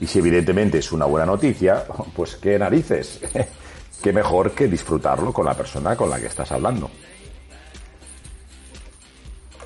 Y 0.00 0.06
si 0.06 0.18
evidentemente 0.18 0.78
es 0.78 0.90
una 0.90 1.06
buena 1.06 1.26
noticia, 1.26 1.84
pues 2.16 2.36
qué 2.36 2.58
narices. 2.58 3.20
qué 4.02 4.12
mejor 4.12 4.52
que 4.52 4.68
disfrutarlo 4.68 5.32
con 5.32 5.46
la 5.46 5.54
persona 5.54 5.96
con 5.96 6.10
la 6.10 6.20
que 6.20 6.26
estás 6.26 6.52
hablando. 6.52 6.90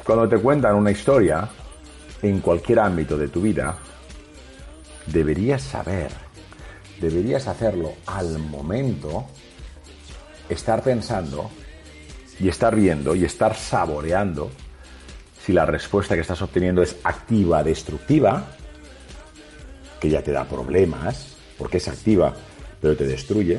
Cuando 0.05 0.29
te 0.29 0.39
cuentan 0.39 0.77
una 0.77 0.91
historia, 0.91 1.49
en 2.23 2.41
cualquier 2.41 2.81
ámbito 2.81 3.17
de 3.17 3.29
tu 3.29 3.41
vida, 3.41 3.77
deberías 5.07 5.63
saber, 5.63 6.11
deberías 7.01 7.47
hacerlo 7.49 7.95
al 8.07 8.39
momento, 8.39 9.27
estar 10.49 10.83
pensando 10.83 11.51
y 12.41 12.49
estar 12.49 12.75
viendo 12.75 13.15
y 13.15 13.25
estar 13.25 13.55
saboreando 13.57 14.51
si 15.45 15.53
la 15.53 15.65
respuesta 15.65 16.15
que 16.15 16.21
estás 16.21 16.43
obteniendo 16.43 16.83
es 16.83 16.97
activa, 17.05 17.65
destructiva, 17.65 18.45
que 19.99 20.11
ya 20.11 20.23
te 20.23 20.33
da 20.33 20.45
problemas, 20.45 21.37
porque 21.57 21.79
es 21.79 21.89
activa, 21.89 22.35
pero 22.81 22.97
te 22.97 23.07
destruye. 23.07 23.59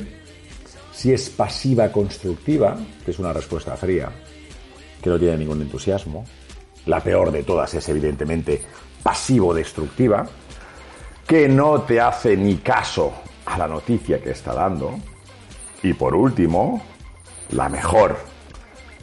Si 0.94 1.12
es 1.12 1.30
pasiva, 1.30 1.92
constructiva, 1.92 2.78
que 3.04 3.12
es 3.12 3.20
una 3.20 3.34
respuesta 3.34 3.76
fría, 3.76 4.12
que 5.02 5.10
no 5.10 5.18
tiene 5.18 5.38
ningún 5.38 5.62
entusiasmo, 5.62 6.26
la 6.86 7.02
peor 7.02 7.32
de 7.32 7.44
todas 7.44 7.74
es 7.74 7.90
evidentemente 7.90 8.62
pasivo-destructiva, 9.02 10.28
que 11.26 11.48
no 11.48 11.82
te 11.82 12.02
hace 12.02 12.36
ni 12.36 12.58
caso 12.58 13.14
a 13.46 13.58
la 13.58 13.68
noticia 13.68 14.22
que 14.22 14.32
está 14.32 14.54
dando. 14.54 15.00
Y 15.84 15.94
por 15.94 16.16
último, 16.16 16.82
la 17.52 17.70
mejor, 17.70 18.18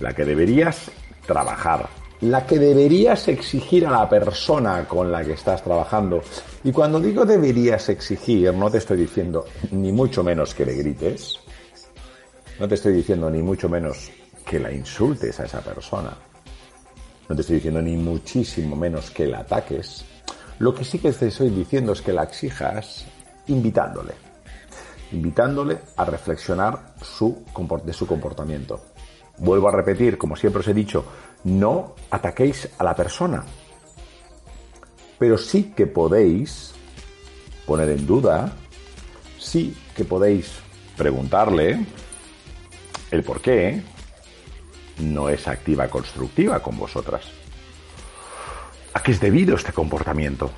la 0.00 0.12
que 0.14 0.24
deberías 0.24 0.90
trabajar 1.26 1.88
la 2.22 2.46
que 2.46 2.58
deberías 2.58 3.28
exigir 3.28 3.86
a 3.86 3.90
la 3.90 4.08
persona 4.08 4.86
con 4.88 5.12
la 5.12 5.24
que 5.24 5.32
estás 5.32 5.62
trabajando. 5.62 6.22
Y 6.64 6.72
cuando 6.72 7.00
digo 7.00 7.24
deberías 7.24 7.88
exigir, 7.88 8.52
no 8.54 8.70
te 8.70 8.78
estoy 8.78 8.98
diciendo 8.98 9.44
ni 9.72 9.92
mucho 9.92 10.24
menos 10.24 10.54
que 10.54 10.64
le 10.64 10.74
grites, 10.74 11.38
no 12.58 12.66
te 12.66 12.74
estoy 12.74 12.94
diciendo 12.94 13.30
ni 13.30 13.42
mucho 13.42 13.68
menos 13.68 14.10
que 14.44 14.58
la 14.58 14.72
insultes 14.72 15.38
a 15.40 15.44
esa 15.44 15.60
persona, 15.60 16.16
no 17.28 17.34
te 17.34 17.40
estoy 17.42 17.56
diciendo 17.56 17.82
ni 17.82 17.96
muchísimo 17.96 18.76
menos 18.76 19.10
que 19.10 19.26
la 19.26 19.40
ataques. 19.40 20.04
Lo 20.58 20.74
que 20.74 20.84
sí 20.84 20.98
que 20.98 21.12
te 21.12 21.28
estoy 21.28 21.50
diciendo 21.50 21.92
es 21.92 22.00
que 22.00 22.12
la 22.12 22.22
exijas 22.22 23.04
invitándole, 23.48 24.14
invitándole 25.16 25.78
a 25.96 26.04
reflexionar 26.04 26.94
su, 27.02 27.42
de 27.84 27.92
su 27.92 28.06
comportamiento. 28.06 28.80
Vuelvo 29.38 29.68
a 29.68 29.72
repetir, 29.72 30.18
como 30.18 30.36
siempre 30.36 30.60
os 30.60 30.68
he 30.68 30.74
dicho, 30.74 31.04
no 31.44 31.94
ataquéis 32.10 32.68
a 32.78 32.84
la 32.84 32.94
persona, 32.94 33.44
pero 35.18 35.38
sí 35.38 35.72
que 35.74 35.86
podéis 35.86 36.72
poner 37.66 37.88
en 37.90 38.06
duda, 38.06 38.52
sí 39.38 39.74
que 39.94 40.04
podéis 40.04 40.52
preguntarle 40.96 41.84
el 43.10 43.22
por 43.22 43.40
qué 43.40 43.82
no 44.98 45.28
es 45.28 45.48
activa 45.48 45.88
constructiva 45.88 46.60
con 46.60 46.78
vosotras. 46.78 47.24
¿A 48.92 49.02
qué 49.02 49.12
es 49.12 49.20
debido 49.20 49.56
este 49.56 49.72
comportamiento? 49.72 50.50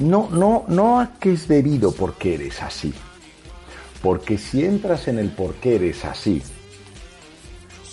No, 0.00 0.28
no, 0.30 0.64
no 0.68 1.00
a 1.00 1.14
qué 1.20 1.32
es 1.32 1.46
debido 1.46 1.92
porque 1.92 2.34
eres 2.34 2.60
así. 2.62 2.92
Porque 4.04 4.36
si 4.36 4.66
entras 4.66 5.08
en 5.08 5.18
el 5.18 5.30
por 5.30 5.54
qué 5.54 5.76
eres 5.76 6.04
así, 6.04 6.42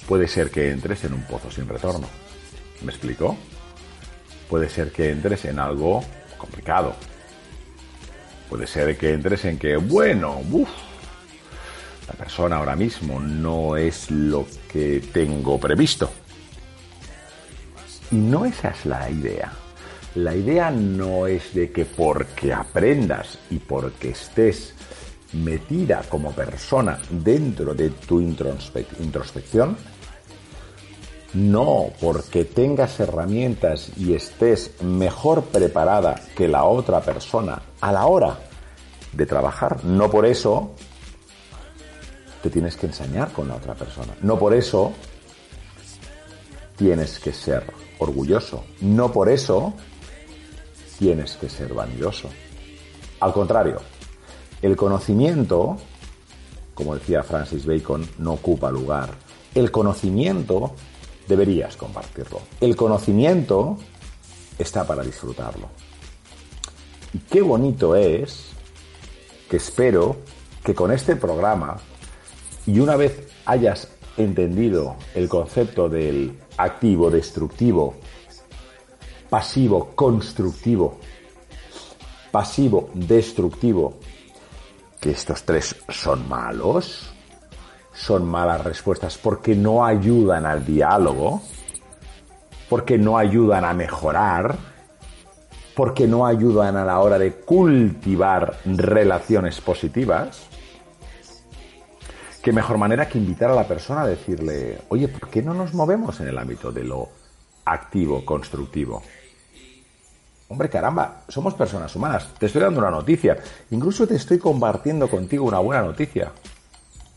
puede 0.10 0.27
ser 0.27 0.51
que 0.51 0.70
entres 0.70 1.06
en 1.06 1.13
un 1.13 1.24
pozo 1.24 1.50
sin 1.50 1.70
retorno. 1.70 2.06
¿Me 2.82 2.91
explico? 2.91 3.38
Puede 4.50 4.68
ser 4.68 4.91
que 4.91 5.10
entres 5.10 5.46
en 5.46 5.58
algo 5.58 6.03
complicado. 6.38 6.96
Puede 8.50 8.68
ser 8.68 8.98
que 8.98 9.13
entres 9.13 9.46
en 9.46 9.58
que, 9.58 9.77
bueno, 9.77 10.41
la 12.10 12.13
persona 12.15 12.58
ahora 12.58 12.75
mismo 12.75 13.18
no 13.22 13.77
es 13.77 14.12
lo 14.12 14.46
que 14.70 15.01
tengo 15.13 15.58
previsto. 15.62 16.12
Y 18.12 18.18
no 18.18 18.44
esa 18.44 18.72
es 18.72 18.86
la 18.86 19.10
idea. 19.10 19.53
La 20.15 20.36
idea 20.36 20.72
no 20.72 21.25
es 21.25 21.53
de 21.53 21.72
que 21.72 21.86
porque 21.86 22.51
aprendas 22.51 23.39
y 23.50 23.60
porque 23.60 24.10
estés 24.10 24.74
metida 25.33 26.01
como 26.09 26.31
persona 26.31 27.00
dentro 27.09 27.73
de 27.73 27.89
tu 27.89 28.19
introspección, 28.19 29.77
no 31.33 31.88
porque 32.00 32.43
tengas 32.43 33.00
herramientas 33.00 33.91
y 33.97 34.13
estés 34.13 34.81
mejor 34.81 35.43
preparada 35.45 36.21
que 36.35 36.47
la 36.47 36.65
otra 36.65 37.01
persona 37.01 37.61
a 37.79 37.91
la 37.91 38.05
hora 38.05 38.39
de 39.13 39.25
trabajar, 39.25 39.83
no 39.85 40.09
por 40.09 40.25
eso 40.25 40.75
te 42.41 42.50
tienes 42.50 42.75
que 42.75 42.88
ensañar 42.88 43.31
con 43.31 43.47
la 43.47 43.55
otra 43.55 43.75
persona. 43.75 44.13
No 44.21 44.38
por 44.38 44.53
eso 44.53 44.93
tienes 46.75 47.19
que 47.19 47.31
ser 47.31 47.63
orgulloso. 48.00 48.65
No 48.81 49.11
por 49.11 49.29
eso 49.29 49.73
tienes 50.97 51.38
que 51.38 51.50
ser 51.50 51.73
vanidoso. 51.73 52.29
Al 53.19 53.33
contrario, 53.33 53.79
el 54.62 54.75
conocimiento, 54.75 55.77
como 56.74 56.96
decía 56.96 57.24
Francis 57.24 57.65
Bacon, 57.65 58.08
no 58.20 58.34
ocupa 58.34 58.72
lugar. 58.72 59.10
El 59.56 59.72
conocimiento 59.72 60.74
deberías 61.27 61.75
compartirlo. 61.75 62.41
El 62.60 62.75
conocimiento 62.75 63.77
está 64.58 64.86
para 64.86 65.03
disfrutarlo. 65.03 65.68
Y 67.13 67.20
qué 67.20 67.41
bonito 67.41 67.96
es 67.96 68.50
que 69.50 69.58
espero 69.58 70.18
que 70.63 70.75
con 70.75 70.91
este 70.91 71.15
programa 71.15 71.77
y 72.65 72.80
una 72.80 72.96
vez 72.96 73.27
hayas 73.46 73.88
entendido 74.18 74.96
el 75.16 75.27
concepto 75.27 75.90
del 75.90 76.38
activo 76.57 77.09
destructivo, 77.09 77.96
pasivo 79.29 79.92
constructivo, 79.96 81.00
pasivo 82.31 82.90
destructivo, 82.94 83.96
que 85.01 85.11
estos 85.11 85.44
tres 85.44 85.75
son 85.90 86.29
malos, 86.29 87.11
son 87.92 88.25
malas 88.25 88.64
respuestas 88.64 89.18
porque 89.18 89.55
no 89.55 89.83
ayudan 89.83 90.46
al 90.46 90.64
diálogo, 90.64 91.42
porque 92.70 93.00
no 93.00 93.18
ayudan 93.18 93.66
a 93.66 93.74
mejorar, 93.74 94.55
porque 95.75 96.07
no 96.07 96.25
ayudan 96.25 96.77
a 96.77 96.85
la 96.85 97.00
hora 97.00 97.18
de 97.18 97.33
cultivar 97.33 98.59
relaciones 98.64 99.59
positivas, 99.59 100.44
qué 102.44 102.53
mejor 102.53 102.77
manera 102.77 103.09
que 103.09 103.18
invitar 103.18 103.50
a 103.50 103.55
la 103.55 103.68
persona 103.68 104.03
a 104.03 104.07
decirle, 104.07 104.81
oye, 104.90 105.07
¿por 105.07 105.29
qué 105.29 105.42
no 105.42 105.55
nos 105.55 105.74
movemos 105.74 106.20
en 106.20 106.27
el 106.27 106.37
ámbito 106.37 106.72
de 106.72 106.83
lo 106.83 107.09
activo, 107.66 108.24
constructivo? 108.24 109.01
Hombre, 110.51 110.70
caramba, 110.70 111.24
somos 111.29 111.53
personas 111.53 111.96
humanas. 111.96 112.27
Te 112.37 112.48
estoy 112.48 112.61
dando 112.61 112.81
una 112.81 112.92
noticia. 112.92 113.37
Incluso 113.70 114.05
te 114.05 114.16
estoy 114.16 114.37
compartiendo 114.37 115.09
contigo 115.09 115.46
una 115.46 115.59
buena 115.59 115.81
noticia. 115.81 116.29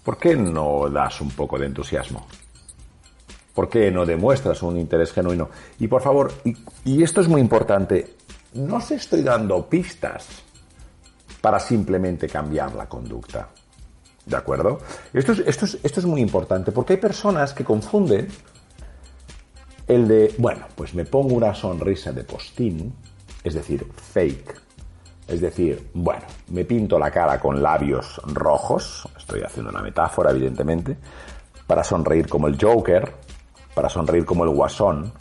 ¿Por 0.05 0.19
qué 0.19 0.37
no 0.37 0.89
das 0.89 1.21
un 1.21 1.33
poco 1.33 1.59
de 1.59 1.67
entusiasmo? 1.67 2.29
¿Por 3.53 3.69
qué 3.69 3.91
no 3.91 4.07
demuestras 4.07 4.63
un 4.63 4.79
interés 4.79 5.13
genuino? 5.13 5.51
Y 5.81 5.89
por 5.89 6.01
favor, 6.01 6.33
y, 6.85 7.03
esto 7.03 7.23
es 7.23 7.27
muy 7.27 7.41
importante, 7.41 8.15
no 8.53 8.81
se 8.81 8.95
estoy 8.95 9.23
dando 9.23 9.69
pistas 9.69 10.29
para 11.41 11.59
simplemente 11.59 12.29
cambiar 12.29 12.73
la 12.77 12.89
conducta. 12.89 13.49
¿De 14.27 14.37
acuerdo? 14.37 14.79
Esto 15.13 15.33
es, 15.33 15.41
esto, 15.41 15.67
esto 15.83 15.99
es 15.99 16.07
muy 16.07 16.21
importante 16.21 16.71
porque 16.71 16.93
hay 16.93 17.01
personas 17.01 17.53
que 17.53 17.65
confunden 17.65 18.29
el 19.89 20.07
de, 20.07 20.33
bueno, 20.39 20.67
pues 20.77 20.95
me 20.95 21.05
pongo 21.05 21.35
una 21.35 21.53
sonrisa 21.53 22.13
de 22.13 22.23
postín, 22.23 22.95
es 23.45 23.55
decir, 23.55 23.87
fake. 23.95 24.63
Es 25.29 25.41
decir, 25.41 25.91
bueno, 25.95 26.25
me 26.49 26.65
pinto 26.65 26.99
la 26.99 27.11
cara 27.11 27.39
con 27.39 27.63
labios 27.63 28.21
rojos, 28.27 29.09
estoy 29.17 29.43
haciendo 29.43 29.71
una 29.71 29.83
metáfora, 29.83 30.31
evidentemente, 30.31 30.97
para 31.67 31.85
sonreír 31.85 32.29
como 32.29 32.49
el 32.49 32.59
Joker, 32.61 33.15
para 33.75 33.89
sonreír 33.89 34.25
como 34.25 34.45
el 34.45 34.51
Guasón, 34.51 35.13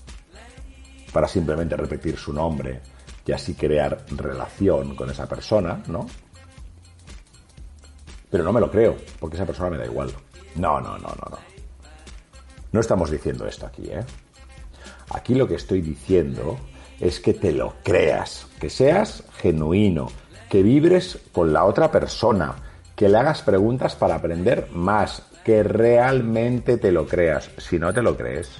para 1.11 1.27
simplemente 1.27 1.77
repetir 1.77 2.17
su 2.17 2.33
nombre 2.33 2.81
y 3.25 3.31
así 3.31 3.53
crear 3.53 4.05
relación 4.11 4.95
con 4.95 5.09
esa 5.09 5.27
persona, 5.27 5.81
¿no? 5.87 6.05
Pero 8.29 8.43
no 8.43 8.51
me 8.51 8.59
lo 8.59 8.69
creo, 8.71 8.97
porque 9.19 9.35
esa 9.35 9.45
persona 9.45 9.69
me 9.69 9.77
da 9.77 9.85
igual. 9.85 10.11
No, 10.55 10.81
no, 10.81 10.97
no, 10.97 11.09
no, 11.09 11.29
no. 11.29 11.37
No 12.71 12.79
estamos 12.79 13.11
diciendo 13.11 13.45
esto 13.45 13.67
aquí, 13.67 13.89
¿eh? 13.89 14.03
Aquí 15.11 15.35
lo 15.35 15.47
que 15.47 15.55
estoy 15.55 15.81
diciendo 15.81 16.57
es 17.03 17.19
que 17.19 17.33
te 17.33 17.51
lo 17.51 17.73
creas, 17.83 18.47
que 18.59 18.69
seas 18.69 19.23
genuino, 19.37 20.09
que 20.49 20.63
vibres 20.63 21.19
con 21.31 21.51
la 21.51 21.65
otra 21.65 21.91
persona, 21.91 22.55
que 22.95 23.09
le 23.09 23.17
hagas 23.17 23.41
preguntas 23.41 23.95
para 23.95 24.15
aprender 24.15 24.69
más, 24.71 25.23
que 25.43 25.63
realmente 25.63 26.77
te 26.77 26.91
lo 26.91 27.05
creas. 27.05 27.49
Si 27.57 27.77
no 27.77 27.93
te 27.93 28.01
lo 28.01 28.15
crees, 28.15 28.51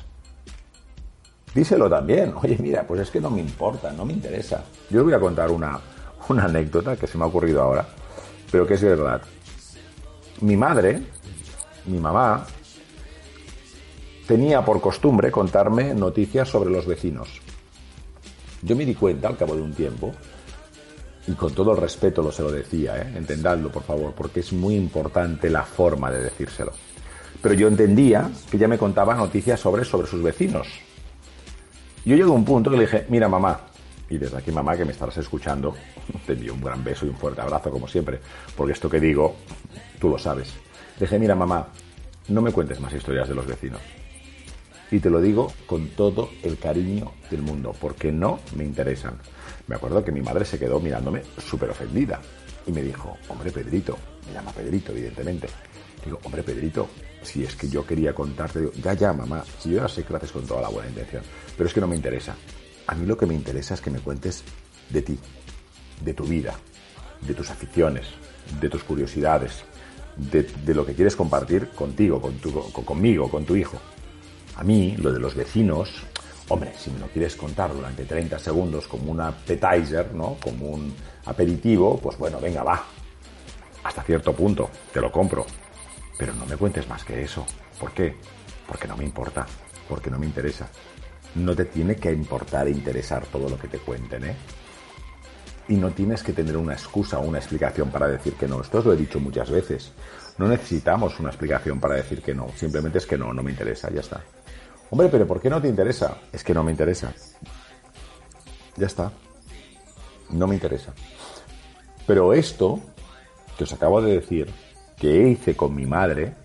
díselo 1.56 1.90
también. 1.90 2.34
Oye, 2.44 2.58
mira, 2.60 2.86
pues 2.86 3.02
es 3.02 3.10
que 3.10 3.22
no 3.22 3.30
me 3.30 3.40
importa, 3.40 3.92
no 3.94 4.06
me 4.06 4.14
interesa. 4.14 4.64
Yo 4.90 5.00
os 5.00 5.06
voy 5.06 5.14
a 5.14 5.20
contar 5.20 5.50
una, 5.50 5.80
una 6.28 6.46
anécdota 6.46 6.98
que 6.98 7.08
se 7.08 7.18
me 7.18 7.24
ha 7.24 7.28
ocurrido 7.28 7.62
ahora, 7.62 7.88
pero 8.52 8.68
que 8.68 8.74
es 8.74 8.82
verdad 8.84 9.22
mi 10.42 10.58
madre, 10.58 11.02
mi 11.86 12.00
mamá, 12.00 12.46
tenía 14.28 14.64
por 14.64 14.82
costumbre 14.82 15.32
contarme 15.32 15.94
noticias 15.94 16.50
sobre 16.50 16.70
los 16.70 16.86
vecinos. 16.86 17.42
Yo 18.64 18.76
me 18.76 18.86
di 18.86 18.96
cuenta 18.96 19.28
al 19.28 19.38
cabo 19.38 19.56
de 19.56 19.62
un 19.62 19.74
tiempo, 19.74 20.14
y 21.28 21.34
con 21.34 21.54
todo 21.54 21.72
el 21.72 21.78
respeto 21.78 22.22
lo 22.22 22.32
se 22.32 22.44
lo 22.44 22.52
decía, 22.52 22.98
¿eh? 22.98 23.14
entendadlo 23.16 23.72
por 23.72 23.84
favor, 23.84 24.14
porque 24.14 24.42
es 24.42 24.52
muy 24.52 24.76
importante 24.76 25.50
la 25.50 25.64
forma 25.64 26.12
de 26.12 26.24
decírselo. 26.24 26.74
Pero 27.42 27.56
yo 27.56 27.68
entendía 27.68 28.30
que 28.50 28.58
ella 28.58 28.68
me 28.68 28.78
contaba 28.78 29.16
noticias 29.16 29.60
sobre, 29.60 29.86
sobre 29.86 30.08
sus 30.08 30.22
vecinos. 30.22 30.68
Yo 32.06 32.16
llego 32.16 32.34
a 32.34 32.36
un 32.36 32.46
punto 32.46 32.70
que 32.70 32.78
le 32.78 32.84
dije, 32.84 33.06
mira 33.10 33.30
mamá, 33.30 33.60
y 34.10 34.18
desde 34.18 34.38
aquí 34.38 34.52
mamá 34.52 34.76
que 34.76 34.86
me 34.86 34.92
estarás 34.92 35.18
escuchando, 35.18 35.74
te 36.26 36.34
envío 36.34 36.54
un 36.54 36.62
gran 36.62 36.84
beso 36.84 37.06
y 37.06 37.10
un 37.10 37.18
fuerte 37.18 37.42
abrazo 37.42 37.72
como 37.72 37.88
siempre, 37.88 38.20
porque 38.56 38.74
esto 38.74 38.90
que 38.90 39.00
digo 39.00 39.36
tú 40.00 40.10
lo 40.10 40.18
sabes. 40.18 40.54
Le 41.00 41.06
dije, 41.06 41.18
mira 41.18 41.36
mamá, 41.36 41.68
no 42.28 42.42
me 42.42 42.52
cuentes 42.52 42.80
más 42.80 42.94
historias 42.94 43.30
de 43.30 43.36
los 43.36 43.48
vecinos. 43.48 43.80
Y 44.94 45.00
te 45.00 45.10
lo 45.10 45.20
digo 45.20 45.52
con 45.66 45.88
todo 45.90 46.30
el 46.44 46.60
cariño 46.60 47.14
del 47.32 47.42
mundo, 47.42 47.74
porque 47.82 48.12
no 48.12 48.40
me 48.56 48.64
interesan. 48.64 49.18
Me 49.66 49.76
acuerdo 49.76 50.06
que 50.06 50.12
mi 50.12 50.22
madre 50.22 50.46
se 50.46 50.60
quedó 50.60 50.80
mirándome 50.80 51.24
súper 51.40 51.72
ofendida 51.72 52.22
y 52.68 52.72
me 52.72 52.84
dijo, 52.84 53.18
hombre 53.28 53.52
Pedrito, 53.52 53.98
me 54.28 54.34
llama 54.34 54.52
Pedrito 54.52 54.92
evidentemente, 54.92 55.48
Digo, 56.06 56.20
hombre, 56.24 56.44
Pedrito, 56.44 56.90
si 57.24 57.44
es 57.44 57.56
que 57.56 57.68
yo 57.70 57.86
quería 57.86 58.14
contarte, 58.14 58.60
digo, 58.60 58.72
ya, 58.74 58.94
ya, 58.94 59.14
mamá, 59.14 59.44
si 59.60 59.72
yo 59.72 59.78
ya 59.78 59.88
sé 59.88 60.04
que 60.04 60.12
lo 60.12 60.18
haces 60.18 60.32
con 60.32 60.46
toda 60.46 60.62
la 60.62 60.70
buena 60.70 60.90
intención, 60.90 61.24
pero 61.58 61.68
es 61.68 61.74
que 61.74 61.82
no 61.82 61.88
me 61.88 61.96
interesa. 61.96 62.36
A 62.86 62.94
mí 62.94 63.08
lo 63.08 63.18
que 63.18 63.26
me 63.26 63.34
interesa 63.34 63.74
es 63.74 63.82
que 63.82 63.90
me 63.90 64.00
cuentes 64.00 64.44
de 64.90 65.02
ti, 65.02 65.18
de 66.04 66.14
tu 66.14 66.26
vida, 66.26 66.54
de 67.22 67.34
tus 67.34 67.50
aficiones, 67.50 68.08
de 68.60 68.70
tus 68.70 68.84
curiosidades, 68.84 69.64
de, 70.18 70.74
lo 70.76 70.86
que 70.86 70.94
quieres 70.94 71.16
compartir 71.16 71.70
contigo, 71.70 72.22
con 72.22 72.38
tu, 72.38 72.52
conmigo, 72.72 73.30
con 73.30 73.46
tu 73.46 73.56
hijo. 73.56 73.80
A 74.56 74.64
mí, 74.64 74.96
lo 74.98 75.12
de 75.12 75.20
los 75.20 75.36
vecinos, 75.36 76.04
hombre, 76.50 76.74
si 76.78 76.92
me 76.92 77.00
lo 77.00 77.08
quieres 77.08 77.36
contar 77.36 77.74
durante 77.74 78.06
30 78.06 78.38
segundos 78.38 78.88
como 78.88 79.12
un 79.12 79.22
appetizer, 79.22 80.14
¿no? 80.14 80.38
Como 80.42 80.68
un 80.68 80.94
aperitivo, 81.26 81.98
pues 81.98 82.18
bueno, 82.18 82.40
venga, 82.40 82.64
va. 82.64 82.84
Hasta 83.84 84.04
cierto 84.04 84.34
punto, 84.34 84.70
te 84.92 85.02
lo 85.02 85.12
compro. 85.12 85.46
Pero 86.18 86.34
no 86.36 86.46
me 86.46 86.56
cuentes 86.56 86.88
más 86.88 87.04
que 87.04 87.24
eso. 87.24 87.46
¿Por 87.80 87.92
qué? 87.92 88.16
Porque 88.68 88.88
no 88.88 88.96
me 88.96 89.04
importa, 89.04 89.46
porque 89.90 90.12
no 90.12 90.20
me 90.20 90.28
interesa. 90.28 90.68
No 91.36 91.56
te 91.56 91.66
tiene 91.66 91.96
que 91.96 92.12
importar 92.12 92.68
e 92.68 92.72
interesar 92.72 93.26
todo 93.26 93.50
lo 93.50 93.58
que 93.58 93.68
te 93.68 93.80
cuenten, 93.80 94.24
¿eh? 94.26 94.36
Y 95.68 95.76
no 95.76 95.92
tienes 95.92 96.22
que 96.22 96.34
tener 96.34 96.58
una 96.58 96.74
excusa 96.74 97.18
o 97.18 97.24
una 97.24 97.40
explicación 97.40 97.90
para 97.90 98.08
decir 98.08 98.34
que 98.34 98.48
no. 98.48 98.62
Esto 98.62 98.80
os 98.80 98.86
lo 98.86 98.94
he 98.94 98.98
dicho 98.98 99.20
muchas 99.20 99.50
veces. 99.50 99.94
No 100.38 100.48
necesitamos 100.48 101.20
una 101.20 101.30
explicación 101.30 101.80
para 101.80 101.96
decir 101.96 102.22
que 102.22 102.36
no. 102.36 102.50
Simplemente 102.56 103.00
es 103.00 103.08
que 103.08 103.18
no, 103.18 103.34
no 103.34 103.42
me 103.42 103.52
interesa, 103.52 103.90
ya 103.90 104.02
está. 104.02 104.22
Hombre, 104.94 105.10
pero 105.10 105.26
¿por 105.26 105.42
qué 105.42 105.50
no 105.50 105.60
te 105.60 105.68
interesa? 105.68 106.20
Es 106.32 106.44
que 106.44 106.54
no 106.54 106.64
me 106.64 106.70
interesa. 106.70 107.12
Ya 108.78 108.86
está. 108.86 109.12
No 110.30 110.46
me 110.46 110.54
interesa. 110.54 110.94
Pero 112.06 112.32
esto 112.32 112.80
que 113.58 113.64
os 113.64 113.74
acabo 113.74 114.04
de 114.04 114.14
decir, 114.14 114.52
que 115.00 115.30
hice 115.30 115.56
con 115.56 115.74
mi 115.74 115.88
madre, 115.88 116.36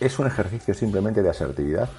es 0.00 0.18
un 0.18 0.26
ejercicio 0.26 0.72
simplemente 0.72 1.22
de 1.22 1.28
asertividad. 1.28 1.90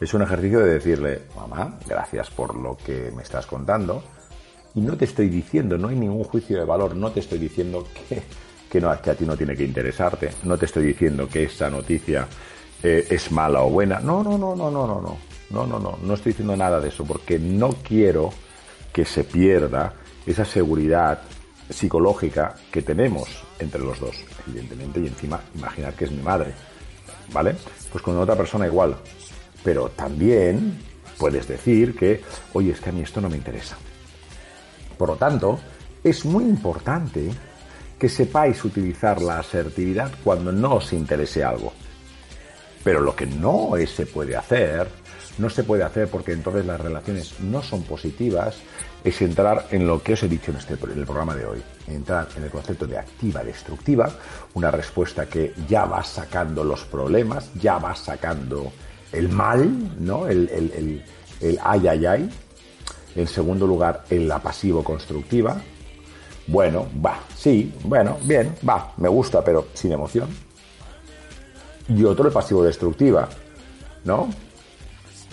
Es 0.00 0.14
un 0.14 0.22
ejercicio 0.22 0.60
de 0.60 0.74
decirle, 0.74 1.22
mamá, 1.34 1.80
gracias 1.84 2.30
por 2.30 2.54
lo 2.54 2.76
que 2.76 3.10
me 3.10 3.24
estás 3.24 3.44
contando. 3.44 4.04
Y 4.76 4.80
no 4.82 4.96
te 4.96 5.04
estoy 5.04 5.30
diciendo, 5.30 5.76
no 5.76 5.88
hay 5.88 5.96
ningún 5.96 6.22
juicio 6.22 6.60
de 6.60 6.64
valor, 6.64 6.94
no 6.94 7.10
te 7.10 7.18
estoy 7.18 7.40
diciendo 7.40 7.88
que, 7.92 8.22
que, 8.70 8.80
no, 8.80 8.88
a 8.88 9.00
ti 9.00 9.26
no 9.26 9.36
tiene 9.36 9.56
que 9.56 9.64
interesarte, 9.64 10.30
no 10.44 10.56
te 10.56 10.66
estoy 10.66 10.86
diciendo 10.86 11.28
que 11.28 11.42
esta 11.42 11.68
noticia 11.68 12.28
eh, 12.82 13.06
es 13.10 13.32
mala 13.32 13.62
o 13.62 13.70
buena. 13.70 14.00
No, 14.00 14.22
no, 14.22 14.36
no, 14.36 14.54
no, 14.54 14.70
no, 14.70 14.86
no, 14.86 15.00
no. 15.00 15.16
No, 15.50 15.66
no, 15.66 15.78
no, 15.78 15.98
no 16.02 16.14
estoy 16.14 16.32
diciendo 16.32 16.56
nada 16.56 16.80
de 16.80 16.88
eso, 16.88 17.04
porque 17.04 17.38
no 17.38 17.70
quiero 17.70 18.32
que 18.92 19.04
se 19.04 19.24
pierda 19.24 19.94
esa 20.26 20.44
seguridad 20.44 21.20
psicológica 21.70 22.54
que 22.70 22.82
tenemos 22.82 23.28
entre 23.58 23.80
los 23.80 23.98
dos, 24.00 24.16
evidentemente, 24.48 25.00
y 25.00 25.06
encima 25.06 25.40
imaginar 25.54 25.94
que 25.94 26.06
es 26.06 26.10
mi 26.10 26.22
madre, 26.22 26.52
¿vale? 27.32 27.54
Pues 27.90 28.02
con 28.02 28.18
otra 28.18 28.34
persona 28.34 28.66
igual, 28.66 28.96
pero 29.62 29.88
también 29.90 30.78
puedes 31.16 31.46
decir 31.46 31.96
que, 31.96 32.22
oye, 32.52 32.72
es 32.72 32.80
que 32.80 32.90
a 32.90 32.92
mí 32.92 33.02
esto 33.02 33.20
no 33.20 33.28
me 33.28 33.36
interesa. 33.36 33.76
Por 34.98 35.10
lo 35.10 35.16
tanto, 35.16 35.60
es 36.02 36.24
muy 36.24 36.44
importante 36.44 37.30
que 37.98 38.08
sepáis 38.08 38.64
utilizar 38.64 39.22
la 39.22 39.38
asertividad 39.38 40.10
cuando 40.22 40.52
no 40.52 40.74
os 40.74 40.92
interese 40.92 41.42
algo. 41.42 41.72
Pero 42.86 43.00
lo 43.00 43.16
que 43.16 43.26
no 43.26 43.72
se 43.84 44.06
puede 44.06 44.36
hacer, 44.36 44.86
no 45.38 45.50
se 45.50 45.64
puede 45.64 45.82
hacer 45.82 46.06
porque 46.06 46.30
entonces 46.30 46.64
las 46.64 46.80
relaciones 46.80 47.40
no 47.40 47.60
son 47.60 47.82
positivas, 47.82 48.58
es 49.02 49.20
entrar 49.22 49.66
en 49.72 49.88
lo 49.88 50.00
que 50.00 50.12
os 50.12 50.22
he 50.22 50.28
dicho 50.28 50.52
en, 50.52 50.58
este, 50.58 50.74
el 50.74 51.04
programa 51.04 51.34
de 51.34 51.46
hoy. 51.46 51.60
Entrar 51.88 52.28
en 52.36 52.44
el 52.44 52.50
concepto 52.50 52.86
de 52.86 52.96
activa 52.96 53.42
destructiva, 53.42 54.08
una 54.54 54.70
respuesta 54.70 55.26
que 55.26 55.52
ya 55.66 55.84
va 55.84 56.04
sacando 56.04 56.62
los 56.62 56.84
problemas, 56.84 57.50
ya 57.54 57.78
va 57.78 57.96
sacando 57.96 58.70
el 59.10 59.30
mal, 59.30 59.68
¿no? 59.98 60.28
El, 60.28 61.02
el, 61.40 61.60
ay, 61.64 61.88
ay, 61.88 62.06
ay. 62.06 62.30
En 63.16 63.26
segundo 63.26 63.66
lugar, 63.66 64.04
en 64.10 64.28
la 64.28 64.38
pasivo 64.38 64.84
constructiva. 64.84 65.60
Bueno, 66.46 66.86
va, 67.04 67.18
sí, 67.34 67.74
bueno, 67.82 68.16
bien, 68.22 68.54
va, 68.66 68.92
me 68.98 69.08
gusta, 69.08 69.42
pero 69.42 69.66
sin 69.74 69.90
emoción. 69.90 70.45
Y 71.88 72.04
otro, 72.04 72.26
el 72.26 72.32
pasivo 72.32 72.64
destructiva, 72.64 73.28
¿no? 74.04 74.28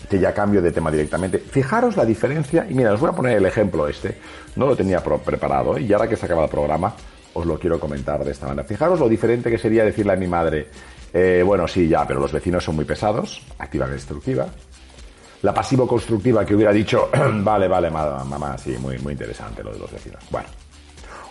Que 0.09 0.19
ya 0.19 0.33
cambio 0.33 0.61
de 0.61 0.71
tema 0.71 0.91
directamente. 0.91 1.39
Fijaros 1.39 1.97
la 1.97 2.05
diferencia, 2.05 2.67
y 2.69 2.73
mira, 2.73 2.93
os 2.93 2.99
voy 2.99 3.09
a 3.09 3.13
poner 3.13 3.37
el 3.37 3.45
ejemplo 3.45 3.87
este. 3.87 4.17
No 4.55 4.67
lo 4.67 4.75
tenía 4.75 5.01
preparado, 5.01 5.77
y 5.79 5.91
ahora 5.93 6.07
que 6.07 6.15
se 6.15 6.25
acaba 6.25 6.43
el 6.43 6.49
programa, 6.49 6.93
os 7.33 7.45
lo 7.45 7.57
quiero 7.57 7.79
comentar 7.79 8.23
de 8.23 8.31
esta 8.31 8.47
manera. 8.47 8.63
Fijaros 8.63 8.99
lo 8.99 9.09
diferente 9.09 9.49
que 9.49 9.57
sería 9.57 9.83
decirle 9.83 10.13
a 10.13 10.15
mi 10.15 10.27
madre, 10.27 10.67
eh, 11.13 11.43
bueno, 11.45 11.67
sí, 11.67 11.87
ya, 11.87 12.05
pero 12.07 12.19
los 12.19 12.31
vecinos 12.31 12.63
son 12.63 12.75
muy 12.75 12.85
pesados. 12.85 13.41
Activa 13.57 13.87
destructiva. 13.87 14.47
La 15.41 15.53
pasivo 15.53 15.87
constructiva 15.87 16.45
que 16.45 16.55
hubiera 16.55 16.71
dicho, 16.71 17.09
vale, 17.43 17.67
vale, 17.67 17.89
mamá, 17.89 18.57
sí, 18.57 18.77
muy, 18.79 18.97
muy 18.99 19.13
interesante 19.13 19.63
lo 19.63 19.73
de 19.73 19.79
los 19.79 19.91
vecinos. 19.91 20.23
Bueno. 20.29 20.47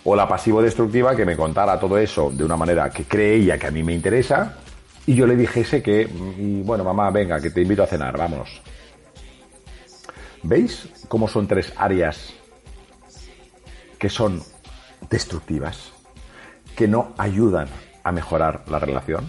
O 0.05 0.17
la 0.17 0.27
pasivo 0.27 0.61
destructiva 0.61 1.15
que 1.15 1.25
me 1.25 1.37
contara 1.37 1.79
todo 1.79 1.97
eso 1.97 2.31
de 2.33 2.45
una 2.45 2.57
manera 2.57 2.91
que 2.91 3.05
creía 3.05 3.57
que 3.57 3.69
a 3.69 3.71
mí 3.71 3.85
me 3.85 3.93
interesa 3.93 4.59
y 5.07 5.15
yo 5.15 5.27
le 5.27 5.37
dijese 5.37 5.83
que, 5.83 6.03
y 6.03 6.63
bueno, 6.63 6.85
mamá, 6.85 7.11
venga, 7.11 7.41
que 7.41 7.51
te 7.51 7.63
invito 7.63 7.83
a 7.83 7.87
cenar, 7.87 8.17
vámonos. 8.17 8.61
¿Veis 10.45 10.89
cómo 11.09 11.29
son 11.29 11.47
tres 11.47 11.73
áreas 11.77 12.35
que 13.99 14.09
son 14.09 14.43
destructivas, 15.09 15.93
que 16.77 16.89
no 16.89 17.15
ayudan 17.19 17.69
a 18.05 18.13
mejorar 18.13 18.65
la 18.69 18.79
relación? 18.79 19.29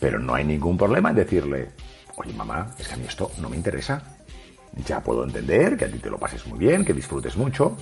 Pero 0.00 0.18
no 0.18 0.34
hay 0.34 0.44
ningún 0.44 0.76
problema 0.76 1.10
en 1.10 1.16
decirle, 1.16 1.70
oye 2.16 2.32
mamá, 2.32 2.74
es 2.78 2.88
que 2.88 2.94
a 2.94 2.96
mí 2.96 3.04
esto 3.06 3.30
no 3.40 3.48
me 3.48 3.56
interesa. 3.56 4.02
Ya 4.84 5.00
puedo 5.00 5.24
entender 5.24 5.76
que 5.76 5.84
a 5.84 5.90
ti 5.90 5.98
te 5.98 6.10
lo 6.10 6.18
pases 6.18 6.46
muy 6.46 6.58
bien, 6.58 6.84
que 6.84 6.92
disfrutes 6.92 7.36
mucho, 7.36 7.76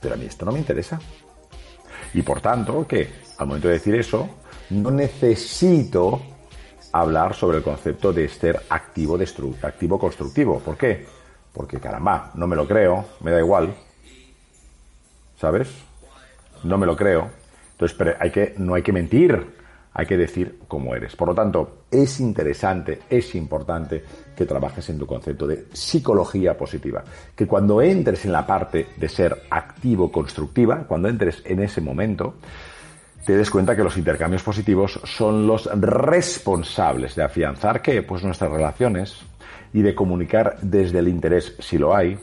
pero 0.00 0.14
a 0.14 0.16
mí 0.16 0.24
esto 0.24 0.46
no 0.46 0.52
me 0.52 0.58
interesa. 0.58 0.98
Y 2.14 2.22
por 2.22 2.40
tanto, 2.40 2.86
que 2.86 3.10
al 3.36 3.46
momento 3.46 3.68
de 3.68 3.74
decir 3.74 3.94
eso, 3.94 4.28
no 4.70 4.90
necesito 4.90 6.37
hablar 6.92 7.34
sobre 7.34 7.58
el 7.58 7.62
concepto 7.62 8.12
de 8.12 8.28
ser 8.28 8.60
activo, 8.68 9.18
activo 9.62 9.98
constructivo. 9.98 10.60
¿Por 10.60 10.76
qué? 10.76 11.06
Porque 11.52 11.80
caramba, 11.80 12.30
no 12.34 12.46
me 12.46 12.56
lo 12.56 12.66
creo, 12.66 13.04
me 13.20 13.30
da 13.30 13.38
igual. 13.38 13.74
¿Sabes? 15.36 15.68
No 16.64 16.78
me 16.78 16.86
lo 16.86 16.96
creo. 16.96 17.30
Entonces, 17.72 17.96
pero 17.96 18.14
hay 18.18 18.30
que, 18.30 18.54
no 18.58 18.74
hay 18.74 18.82
que 18.82 18.92
mentir 18.92 19.58
hay 19.98 20.06
que 20.06 20.16
decir 20.16 20.60
cómo 20.68 20.94
eres. 20.94 21.16
Por 21.16 21.26
lo 21.26 21.34
tanto, 21.34 21.78
es 21.90 22.20
interesante, 22.20 23.00
es 23.10 23.34
importante 23.34 24.04
que 24.36 24.46
trabajes 24.46 24.88
en 24.90 24.96
tu 24.96 25.06
concepto 25.06 25.44
de 25.44 25.66
psicología 25.72 26.56
positiva. 26.56 27.02
Que 27.34 27.48
cuando 27.48 27.82
entres 27.82 28.24
en 28.24 28.30
la 28.30 28.46
parte 28.46 28.90
de 28.96 29.08
ser 29.08 29.46
activo 29.50 30.12
constructiva, 30.12 30.84
cuando 30.86 31.08
entres 31.08 31.42
en 31.44 31.60
ese 31.64 31.80
momento, 31.80 32.34
te 33.28 33.36
des 33.36 33.50
cuenta 33.50 33.76
que 33.76 33.84
los 33.84 33.98
intercambios 33.98 34.42
positivos 34.42 34.98
son 35.04 35.46
los 35.46 35.66
responsables 35.66 37.14
de 37.14 37.24
afianzar 37.24 37.82
que 37.82 38.02
pues 38.02 38.24
nuestras 38.24 38.50
relaciones 38.50 39.20
y 39.74 39.82
de 39.82 39.94
comunicar 39.94 40.56
desde 40.62 41.00
el 41.00 41.08
interés 41.08 41.54
si 41.58 41.76
lo 41.76 41.94
hay, 41.94 42.18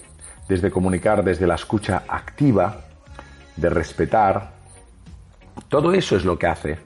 desde 0.50 0.72
comunicar 0.72 1.24
desde 1.24 1.46
la 1.46 1.54
escucha 1.54 2.06
activa, 2.08 2.82
de 3.56 3.70
respetar. 3.70 4.54
Todo 5.70 5.94
eso 5.94 6.15
es 6.15 6.26
lo 6.26 6.39
que 6.39 6.48
hace 6.48 6.80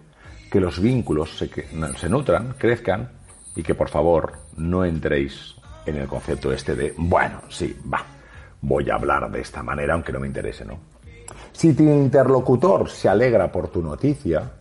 que 0.51 0.59
los 0.59 0.81
vínculos 0.81 1.37
se, 1.37 1.49
se 1.97 2.09
nutran, 2.09 2.55
crezcan 2.57 3.09
y 3.55 3.63
que 3.63 3.73
por 3.73 3.87
favor 3.87 4.33
no 4.57 4.83
entréis 4.83 5.55
en 5.85 5.95
el 5.95 6.07
concepto 6.09 6.51
este 6.51 6.75
de, 6.75 6.93
bueno, 6.97 7.43
sí, 7.47 7.73
va, 7.89 8.03
voy 8.59 8.89
a 8.89 8.95
hablar 8.95 9.31
de 9.31 9.39
esta 9.39 9.63
manera 9.63 9.93
aunque 9.93 10.11
no 10.11 10.19
me 10.19 10.27
interese, 10.27 10.65
¿no? 10.65 10.98
Si 11.51 11.73
tu 11.73 11.83
interlocutor 11.83 12.89
se 12.89 13.09
alegra 13.09 13.51
por 13.51 13.67
tu 13.67 13.81
noticia 13.81 14.51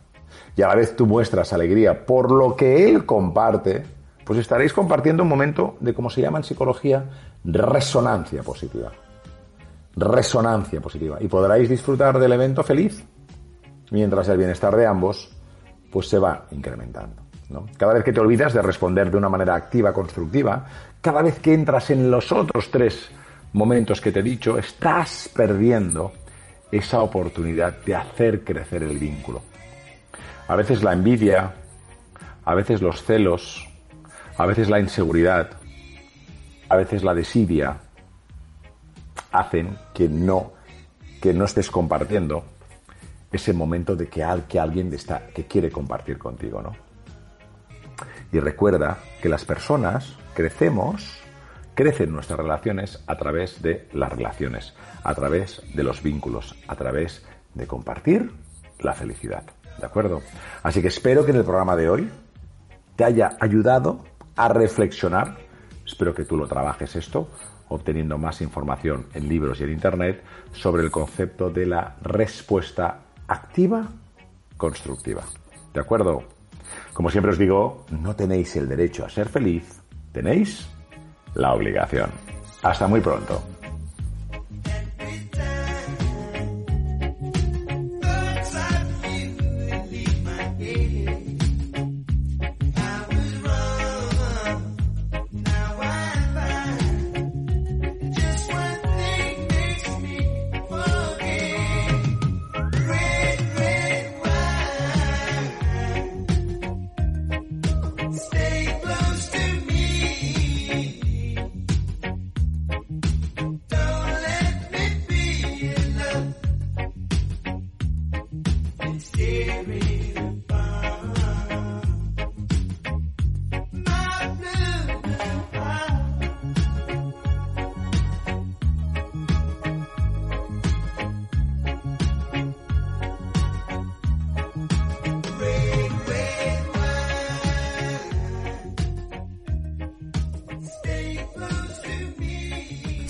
y 0.57 0.63
a 0.63 0.69
la 0.69 0.75
vez 0.75 0.97
tú 0.97 1.07
muestras 1.07 1.53
alegría 1.53 2.05
por 2.05 2.31
lo 2.31 2.57
que 2.57 2.89
él 2.89 3.07
comparte, 3.07 3.85
pues 4.25 4.41
estaréis 4.41 4.73
compartiendo 4.73 5.23
un 5.23 5.29
momento 5.29 5.77
de, 5.81 5.95
como 5.95 6.11
se 6.11 6.21
llama 6.21 6.39
en 6.39 6.45
psicología, 6.45 7.05
resonancia 7.45 8.43
positiva. 8.43 8.93
Resonancia 9.97 10.81
positiva. 10.81 11.19
Y 11.21 11.29
podréis 11.29 11.69
disfrutar 11.69 12.19
del 12.19 12.33
evento 12.33 12.63
feliz, 12.63 13.05
mientras 13.91 14.29
el 14.29 14.39
bienestar 14.39 14.77
de 14.77 14.87
ambos 14.87 15.35
pues 15.91 16.09
se 16.09 16.19
va 16.19 16.47
incrementando. 16.51 17.23
Cada 17.79 17.95
vez 17.95 18.05
que 18.05 18.13
te 18.13 18.21
olvidas 18.21 18.53
de 18.53 18.61
responder 18.61 19.11
de 19.11 19.17
una 19.17 19.31
manera 19.31 19.55
activa, 19.55 19.93
constructiva, 19.93 20.67
cada 21.01 21.23
vez 21.23 21.39
que 21.39 21.55
entras 21.55 21.89
en 21.91 22.11
los 22.11 22.31
otros 22.31 22.71
tres 22.71 23.09
momentos 23.55 24.01
que 24.01 24.13
te 24.13 24.21
he 24.21 24.23
dicho, 24.23 24.59
estás 24.59 25.31
perdiendo 25.35 26.13
esa 26.71 27.01
oportunidad 27.01 27.79
de 27.85 27.95
hacer 27.95 28.45
crecer 28.45 28.83
el 28.83 28.99
vínculo. 28.99 29.43
A 30.47 30.57
veces 30.57 30.83
la 30.83 30.93
envidia, 30.93 31.55
a 32.45 32.55
veces 32.55 32.83
los 32.83 33.03
celos, 33.03 33.69
a 34.37 34.47
veces 34.47 34.69
la 34.69 34.81
inseguridad, 34.81 35.51
a 36.69 36.77
veces 36.77 37.03
la 37.03 37.15
desidia 37.15 37.79
hacen 39.33 39.77
que 39.95 40.09
no, 40.09 40.53
que 41.21 41.35
no 41.35 41.45
estés 41.45 41.71
compartiendo 41.71 42.45
ese 43.31 43.53
momento 43.53 43.95
de 43.95 44.09
que, 44.09 44.23
alguien 44.23 44.93
está, 44.95 45.27
que 45.29 45.45
quiere 45.45 45.71
compartir 45.71 46.19
contigo, 46.19 46.63
¿no? 46.63 46.75
Y 48.33 48.41
recuerda 48.41 48.99
que 49.21 49.29
las 49.29 49.45
personas 49.45 50.15
crecemos, 50.35 51.19
crecen 51.79 52.11
nuestras 52.11 52.41
relaciones 52.41 53.05
a 53.07 53.17
través 53.17 53.63
de 53.63 53.87
las 53.93 54.11
relaciones, 54.11 54.75
a 55.05 55.15
través 55.15 55.63
de 55.77 55.85
los 55.85 56.03
vínculos, 56.03 56.57
a 56.67 56.75
través 56.75 57.25
de 57.55 57.69
compartir 57.69 58.33
la 58.81 58.95
felicidad. 58.95 59.45
¿De 59.79 59.87
acuerdo? 59.87 60.21
Así 60.65 60.83
que 60.83 60.89
espero 60.89 61.25
que 61.25 61.31
en 61.31 61.37
el 61.37 61.45
programa 61.45 61.77
de 61.77 61.89
hoy 61.89 62.11
te 62.97 63.05
haya 63.05 63.37
ayudado 63.39 64.01
a 64.35 64.49
reflexionar. 64.49 65.37
Espero 65.87 66.13
que 66.13 66.25
tú 66.25 66.37
lo 66.37 66.49
trabajes 66.49 66.97
esto, 66.97 67.29
obteniendo 67.69 68.19
más 68.19 68.43
información 68.43 69.07
en 69.15 69.29
libros 69.29 69.61
y 69.61 69.63
en 69.63 69.71
Internet 69.71 70.25
sobre 70.51 70.83
el 70.83 70.91
concepto 70.91 71.49
de 71.49 71.65
la 71.67 71.95
respuesta 72.03 73.03
activa 73.29 73.87
constructiva. 74.57 75.23
¿De 75.73 75.79
acuerdo? 75.79 76.25
Como 76.93 77.09
siempre 77.09 77.31
os 77.31 77.39
digo, 77.39 77.87
no 77.93 78.17
tenéis 78.17 78.57
el 78.57 78.69
derecho 78.69 79.07
a 79.07 79.09
ser 79.09 79.29
feliz, 79.29 79.81
tenéis 80.11 80.69
la 81.39 81.55
obligación. 81.55 82.11
Hasta 82.63 82.87
muy 82.87 83.01
pronto. 83.01 83.41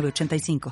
85 0.00 0.70